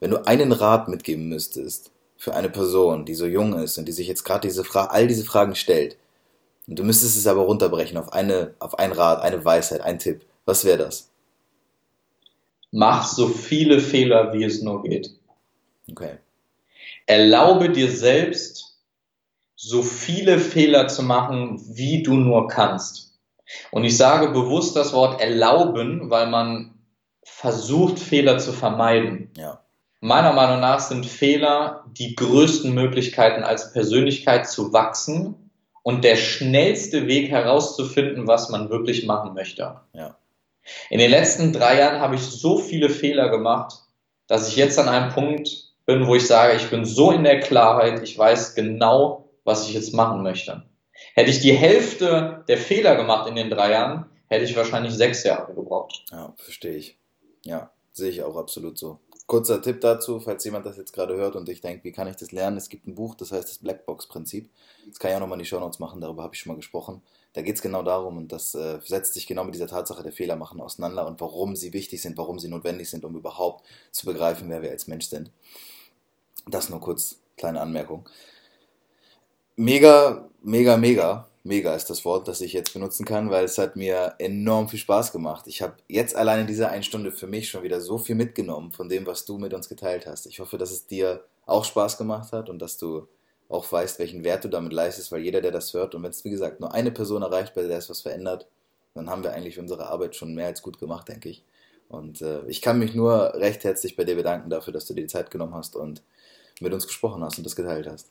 wenn 0.00 0.10
du 0.10 0.26
einen 0.26 0.52
Rat 0.52 0.88
mitgeben 0.88 1.28
müsstest 1.28 1.90
für 2.16 2.34
eine 2.34 2.50
Person, 2.50 3.04
die 3.04 3.14
so 3.14 3.26
jung 3.26 3.58
ist 3.58 3.78
und 3.78 3.86
die 3.86 3.92
sich 3.92 4.08
jetzt 4.08 4.24
gerade 4.24 4.46
diese 4.46 4.64
Fra 4.64 4.86
all 4.86 5.06
diese 5.06 5.24
Fragen 5.24 5.54
stellt, 5.54 5.96
und 6.68 6.78
du 6.78 6.82
müsstest 6.82 7.16
es 7.16 7.26
aber 7.26 7.42
runterbrechen 7.42 7.96
auf 7.96 8.12
eine, 8.12 8.54
auf 8.58 8.78
einen 8.78 8.92
Rat, 8.92 9.22
eine 9.22 9.44
Weisheit, 9.44 9.80
ein 9.82 9.98
Tipp, 9.98 10.22
was 10.44 10.64
wäre 10.64 10.78
das? 10.78 11.10
Mach 12.72 13.06
so 13.06 13.28
viele 13.28 13.80
Fehler, 13.80 14.32
wie 14.32 14.44
es 14.44 14.62
nur 14.62 14.82
geht. 14.82 15.12
Okay. 15.88 16.18
Erlaube 17.06 17.70
dir 17.70 17.90
selbst, 17.90 18.80
so 19.54 19.82
viele 19.82 20.38
Fehler 20.38 20.88
zu 20.88 21.02
machen, 21.02 21.60
wie 21.76 22.02
du 22.02 22.14
nur 22.14 22.48
kannst. 22.48 23.18
Und 23.70 23.84
ich 23.84 23.96
sage 23.96 24.28
bewusst 24.30 24.76
das 24.76 24.92
Wort 24.92 25.20
erlauben, 25.20 26.10
weil 26.10 26.28
man 26.28 26.74
versucht, 27.24 27.98
Fehler 27.98 28.38
zu 28.38 28.52
vermeiden. 28.52 29.30
Ja. 29.36 29.62
Meiner 30.00 30.32
Meinung 30.32 30.60
nach 30.60 30.80
sind 30.80 31.06
Fehler 31.06 31.84
die 31.90 32.14
größten 32.14 32.72
Möglichkeiten 32.74 33.42
als 33.42 33.72
Persönlichkeit 33.72 34.48
zu 34.48 34.72
wachsen 34.72 35.50
und 35.82 36.04
der 36.04 36.16
schnellste 36.16 37.06
Weg 37.06 37.30
herauszufinden, 37.30 38.26
was 38.26 38.50
man 38.50 38.68
wirklich 38.68 39.06
machen 39.06 39.34
möchte. 39.34 39.80
Ja. 39.92 40.16
In 40.90 40.98
den 40.98 41.10
letzten 41.10 41.52
drei 41.52 41.78
Jahren 41.78 42.00
habe 42.00 42.16
ich 42.16 42.22
so 42.22 42.58
viele 42.58 42.90
Fehler 42.90 43.28
gemacht, 43.28 43.84
dass 44.26 44.48
ich 44.48 44.56
jetzt 44.56 44.78
an 44.78 44.88
einem 44.88 45.12
Punkt 45.12 45.65
bin, 45.86 46.06
wo 46.06 46.14
ich 46.14 46.26
sage, 46.26 46.56
ich 46.56 46.68
bin 46.68 46.84
so 46.84 47.12
in 47.12 47.24
der 47.24 47.40
Klarheit, 47.40 48.02
ich 48.02 48.18
weiß 48.18 48.54
genau, 48.54 49.30
was 49.44 49.66
ich 49.68 49.74
jetzt 49.74 49.94
machen 49.94 50.22
möchte. 50.22 50.64
Hätte 51.14 51.30
ich 51.30 51.40
die 51.40 51.52
Hälfte 51.52 52.44
der 52.48 52.58
Fehler 52.58 52.96
gemacht 52.96 53.28
in 53.28 53.36
den 53.36 53.50
drei 53.50 53.70
Jahren, 53.70 54.06
hätte 54.26 54.44
ich 54.44 54.56
wahrscheinlich 54.56 54.92
sechs 54.92 55.22
Jahre 55.24 55.54
gebraucht. 55.54 56.04
Ja, 56.10 56.34
verstehe 56.36 56.74
ich. 56.74 56.98
Ja, 57.44 57.70
sehe 57.92 58.10
ich 58.10 58.22
auch 58.22 58.36
absolut 58.36 58.76
so. 58.76 58.98
Kurzer 59.26 59.60
Tipp 59.60 59.80
dazu, 59.80 60.20
falls 60.20 60.44
jemand 60.44 60.66
das 60.66 60.76
jetzt 60.76 60.92
gerade 60.92 61.16
hört 61.16 61.34
und 61.34 61.48
ich 61.48 61.60
denke, 61.60 61.84
wie 61.84 61.92
kann 61.92 62.06
ich 62.06 62.16
das 62.16 62.32
lernen? 62.32 62.56
Es 62.56 62.68
gibt 62.68 62.86
ein 62.86 62.94
Buch, 62.94 63.14
das 63.14 63.32
heißt 63.32 63.48
das 63.48 63.58
Blackbox-Prinzip. 63.58 64.50
Das 64.88 64.98
kann 64.98 65.10
ich 65.10 65.16
auch 65.16 65.20
nochmal 65.20 65.36
in 65.36 65.42
die 65.42 65.48
Shownotes 65.48 65.80
machen, 65.80 66.00
darüber 66.00 66.22
habe 66.22 66.34
ich 66.34 66.40
schon 66.40 66.52
mal 66.52 66.56
gesprochen. 66.56 67.02
Da 67.32 67.42
geht 67.42 67.56
es 67.56 67.62
genau 67.62 67.82
darum 67.82 68.16
und 68.16 68.32
das 68.32 68.54
äh, 68.54 68.78
setzt 68.84 69.14
sich 69.14 69.26
genau 69.26 69.44
mit 69.44 69.54
dieser 69.54 69.66
Tatsache 69.66 70.02
der 70.02 70.12
Fehler 70.12 70.36
machen 70.36 70.60
auseinander 70.60 71.06
und 71.06 71.20
warum 71.20 71.54
sie 71.54 71.72
wichtig 71.72 72.00
sind, 72.00 72.16
warum 72.16 72.38
sie 72.38 72.48
notwendig 72.48 72.88
sind, 72.88 73.04
um 73.04 73.14
überhaupt 73.16 73.64
zu 73.90 74.06
begreifen, 74.06 74.48
wer 74.48 74.62
wir 74.62 74.70
als 74.70 74.86
Mensch 74.86 75.06
sind. 75.06 75.30
Das 76.48 76.70
nur 76.70 76.80
kurz, 76.80 77.20
kleine 77.36 77.60
Anmerkung. 77.60 78.08
Mega, 79.56 80.28
mega, 80.42 80.76
mega, 80.76 81.28
mega 81.42 81.74
ist 81.74 81.90
das 81.90 82.04
Wort, 82.04 82.28
das 82.28 82.40
ich 82.40 82.52
jetzt 82.52 82.72
benutzen 82.72 83.04
kann, 83.04 83.30
weil 83.30 83.44
es 83.44 83.58
hat 83.58 83.74
mir 83.74 84.14
enorm 84.18 84.68
viel 84.68 84.78
Spaß 84.78 85.10
gemacht. 85.10 85.46
Ich 85.48 85.60
habe 85.60 85.76
jetzt 85.88 86.14
alleine 86.14 86.42
in 86.42 86.46
dieser 86.46 86.70
einen 86.70 86.84
Stunde 86.84 87.10
für 87.10 87.26
mich 87.26 87.48
schon 87.48 87.64
wieder 87.64 87.80
so 87.80 87.98
viel 87.98 88.14
mitgenommen 88.14 88.70
von 88.70 88.88
dem, 88.88 89.06
was 89.06 89.24
du 89.24 89.38
mit 89.38 89.54
uns 89.54 89.68
geteilt 89.68 90.06
hast. 90.06 90.26
Ich 90.26 90.38
hoffe, 90.38 90.56
dass 90.56 90.70
es 90.70 90.86
dir 90.86 91.24
auch 91.46 91.64
Spaß 91.64 91.98
gemacht 91.98 92.32
hat 92.32 92.48
und 92.48 92.60
dass 92.60 92.78
du 92.78 93.08
auch 93.48 93.70
weißt, 93.70 93.98
welchen 93.98 94.22
Wert 94.22 94.44
du 94.44 94.48
damit 94.48 94.72
leistest, 94.72 95.10
weil 95.10 95.22
jeder, 95.22 95.40
der 95.40 95.52
das 95.52 95.74
hört 95.74 95.94
und 95.94 96.02
wenn 96.02 96.10
es, 96.10 96.24
wie 96.24 96.30
gesagt, 96.30 96.60
nur 96.60 96.72
eine 96.72 96.92
Person 96.92 97.22
erreicht, 97.22 97.54
bei 97.54 97.62
der 97.62 97.78
es 97.78 97.90
was 97.90 98.02
verändert, 98.02 98.48
dann 98.94 99.10
haben 99.10 99.22
wir 99.24 99.32
eigentlich 99.32 99.58
unsere 99.58 99.86
Arbeit 99.86 100.14
schon 100.16 100.34
mehr 100.34 100.46
als 100.46 100.62
gut 100.62 100.78
gemacht, 100.78 101.08
denke 101.08 101.28
ich. 101.28 101.44
Und 101.88 102.22
äh, 102.22 102.44
ich 102.46 102.62
kann 102.62 102.78
mich 102.78 102.94
nur 102.94 103.34
recht 103.34 103.64
herzlich 103.64 103.96
bei 103.96 104.04
dir 104.04 104.16
bedanken 104.16 104.50
dafür, 104.50 104.72
dass 104.72 104.86
du 104.86 104.94
dir 104.94 105.02
die 105.02 105.06
Zeit 105.06 105.30
genommen 105.30 105.54
hast 105.54 105.76
und 105.76 106.02
mit 106.60 106.72
uns 106.72 106.86
gesprochen 106.86 107.22
hast 107.22 107.38
und 107.38 107.44
das 107.44 107.56
geteilt 107.56 107.86
hast. 107.86 108.10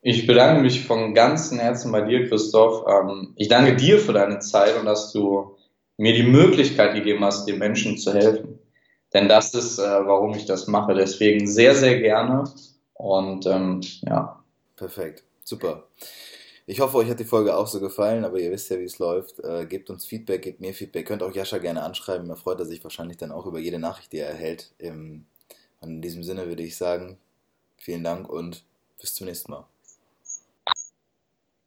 Ich 0.00 0.26
bedanke 0.26 0.62
mich 0.62 0.84
von 0.84 1.14
ganzem 1.14 1.58
Herzen 1.58 1.90
bei 1.90 2.02
dir, 2.02 2.28
Christoph. 2.28 2.84
Ähm, 2.86 3.34
ich 3.36 3.48
danke 3.48 3.76
dir 3.76 3.98
für 3.98 4.12
deine 4.12 4.38
Zeit 4.38 4.78
und 4.78 4.86
dass 4.86 5.12
du 5.12 5.56
mir 5.96 6.14
die 6.14 6.22
Möglichkeit 6.22 6.94
gegeben 6.94 7.24
hast, 7.24 7.46
den 7.46 7.58
Menschen 7.58 7.98
zu 7.98 8.14
helfen. 8.14 8.60
Denn 9.12 9.28
das 9.28 9.54
ist, 9.54 9.78
äh, 9.78 9.82
warum 9.82 10.34
ich 10.34 10.46
das 10.46 10.68
mache. 10.68 10.94
Deswegen 10.94 11.46
sehr, 11.46 11.74
sehr 11.74 11.98
gerne. 12.00 12.44
Und 12.94 13.46
ähm, 13.46 13.80
ja. 14.02 14.42
Perfekt. 14.76 15.24
Super. 15.42 15.88
Ich 16.66 16.80
hoffe, 16.80 16.98
euch 16.98 17.08
hat 17.08 17.18
die 17.18 17.24
Folge 17.24 17.56
auch 17.56 17.66
so 17.66 17.80
gefallen, 17.80 18.24
aber 18.24 18.38
ihr 18.38 18.50
wisst 18.50 18.70
ja, 18.70 18.78
wie 18.78 18.84
es 18.84 18.98
läuft. 18.98 19.40
Äh, 19.40 19.66
gebt 19.66 19.88
uns 19.88 20.04
Feedback, 20.04 20.42
gebt 20.42 20.60
mir 20.60 20.74
Feedback. 20.74 21.06
Könnt 21.06 21.22
auch 21.22 21.34
Jascha 21.34 21.58
gerne 21.58 21.82
anschreiben. 21.82 22.28
Er 22.28 22.36
freut 22.36 22.60
er 22.60 22.66
sich 22.66 22.84
wahrscheinlich 22.84 23.16
dann 23.16 23.32
auch 23.32 23.46
über 23.46 23.58
jede 23.58 23.78
Nachricht, 23.78 24.12
die 24.12 24.18
er 24.18 24.28
erhält. 24.28 24.72
Im, 24.78 25.24
in 25.80 26.02
diesem 26.02 26.22
Sinne 26.22 26.46
würde 26.46 26.62
ich 26.62 26.76
sagen, 26.76 27.18
Vielen 27.78 28.04
Dank 28.04 28.28
und 28.28 28.64
bis 29.00 29.14
zum 29.14 29.26
nächsten 29.26 29.52
Mal. 29.52 29.64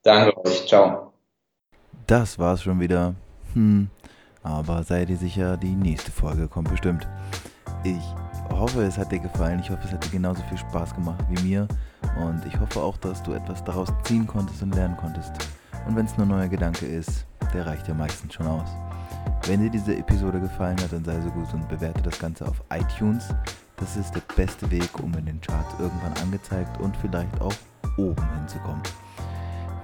Danke 0.03 0.37
euch. 0.45 0.67
Ciao. 0.67 1.13
Das 2.07 2.37
war's 2.37 2.63
schon 2.63 2.79
wieder. 2.79 3.15
Hm. 3.53 3.89
Aber 4.43 4.83
seid 4.83 5.09
ihr 5.09 5.17
sicher, 5.17 5.57
die 5.57 5.75
nächste 5.75 6.11
Folge 6.11 6.47
kommt 6.47 6.69
bestimmt. 6.69 7.07
Ich 7.83 8.03
hoffe, 8.49 8.83
es 8.83 8.97
hat 8.97 9.11
dir 9.11 9.19
gefallen. 9.19 9.59
Ich 9.59 9.69
hoffe, 9.69 9.83
es 9.85 9.93
hat 9.93 10.03
dir 10.05 10.09
genauso 10.09 10.41
viel 10.43 10.57
Spaß 10.57 10.95
gemacht 10.95 11.23
wie 11.29 11.41
mir. 11.43 11.67
Und 12.19 12.43
ich 12.45 12.59
hoffe 12.59 12.81
auch, 12.81 12.97
dass 12.97 13.21
du 13.23 13.33
etwas 13.33 13.63
daraus 13.63 13.89
ziehen 14.03 14.27
konntest 14.27 14.61
und 14.63 14.75
lernen 14.75 14.97
konntest. 14.97 15.31
Und 15.87 15.95
wenn 15.95 16.05
es 16.05 16.17
nur 16.17 16.25
ein 16.25 16.29
neuer 16.29 16.47
Gedanke 16.47 16.85
ist, 16.85 17.25
der 17.53 17.65
reicht 17.65 17.87
ja 17.87 17.93
meistens 17.93 18.33
schon 18.33 18.47
aus. 18.47 18.69
Wenn 19.45 19.61
dir 19.61 19.69
diese 19.69 19.95
Episode 19.95 20.39
gefallen 20.39 20.79
hat, 20.81 20.93
dann 20.93 21.03
sei 21.03 21.19
so 21.21 21.29
gut 21.31 21.53
und 21.53 21.67
bewerte 21.67 22.01
das 22.01 22.19
Ganze 22.19 22.47
auf 22.47 22.61
iTunes. 22.71 23.29
Das 23.81 23.97
ist 23.97 24.13
der 24.13 24.21
beste 24.35 24.69
Weg, 24.69 24.99
um 24.99 25.11
in 25.15 25.25
den 25.25 25.41
Charts 25.41 25.73
irgendwann 25.79 26.13
angezeigt 26.21 26.79
und 26.79 26.95
vielleicht 26.97 27.41
auch 27.41 27.53
oben 27.97 28.23
hinzukommen. 28.37 28.83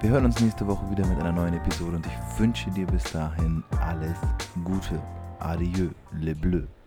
Wir 0.00 0.10
hören 0.10 0.26
uns 0.26 0.40
nächste 0.40 0.68
Woche 0.68 0.88
wieder 0.88 1.04
mit 1.04 1.18
einer 1.18 1.32
neuen 1.32 1.54
Episode 1.54 1.96
und 1.96 2.06
ich 2.06 2.38
wünsche 2.38 2.70
dir 2.70 2.86
bis 2.86 3.02
dahin 3.02 3.64
alles 3.80 4.16
Gute. 4.64 5.02
Adieu, 5.40 5.88
le 6.12 6.34
bleu. 6.36 6.77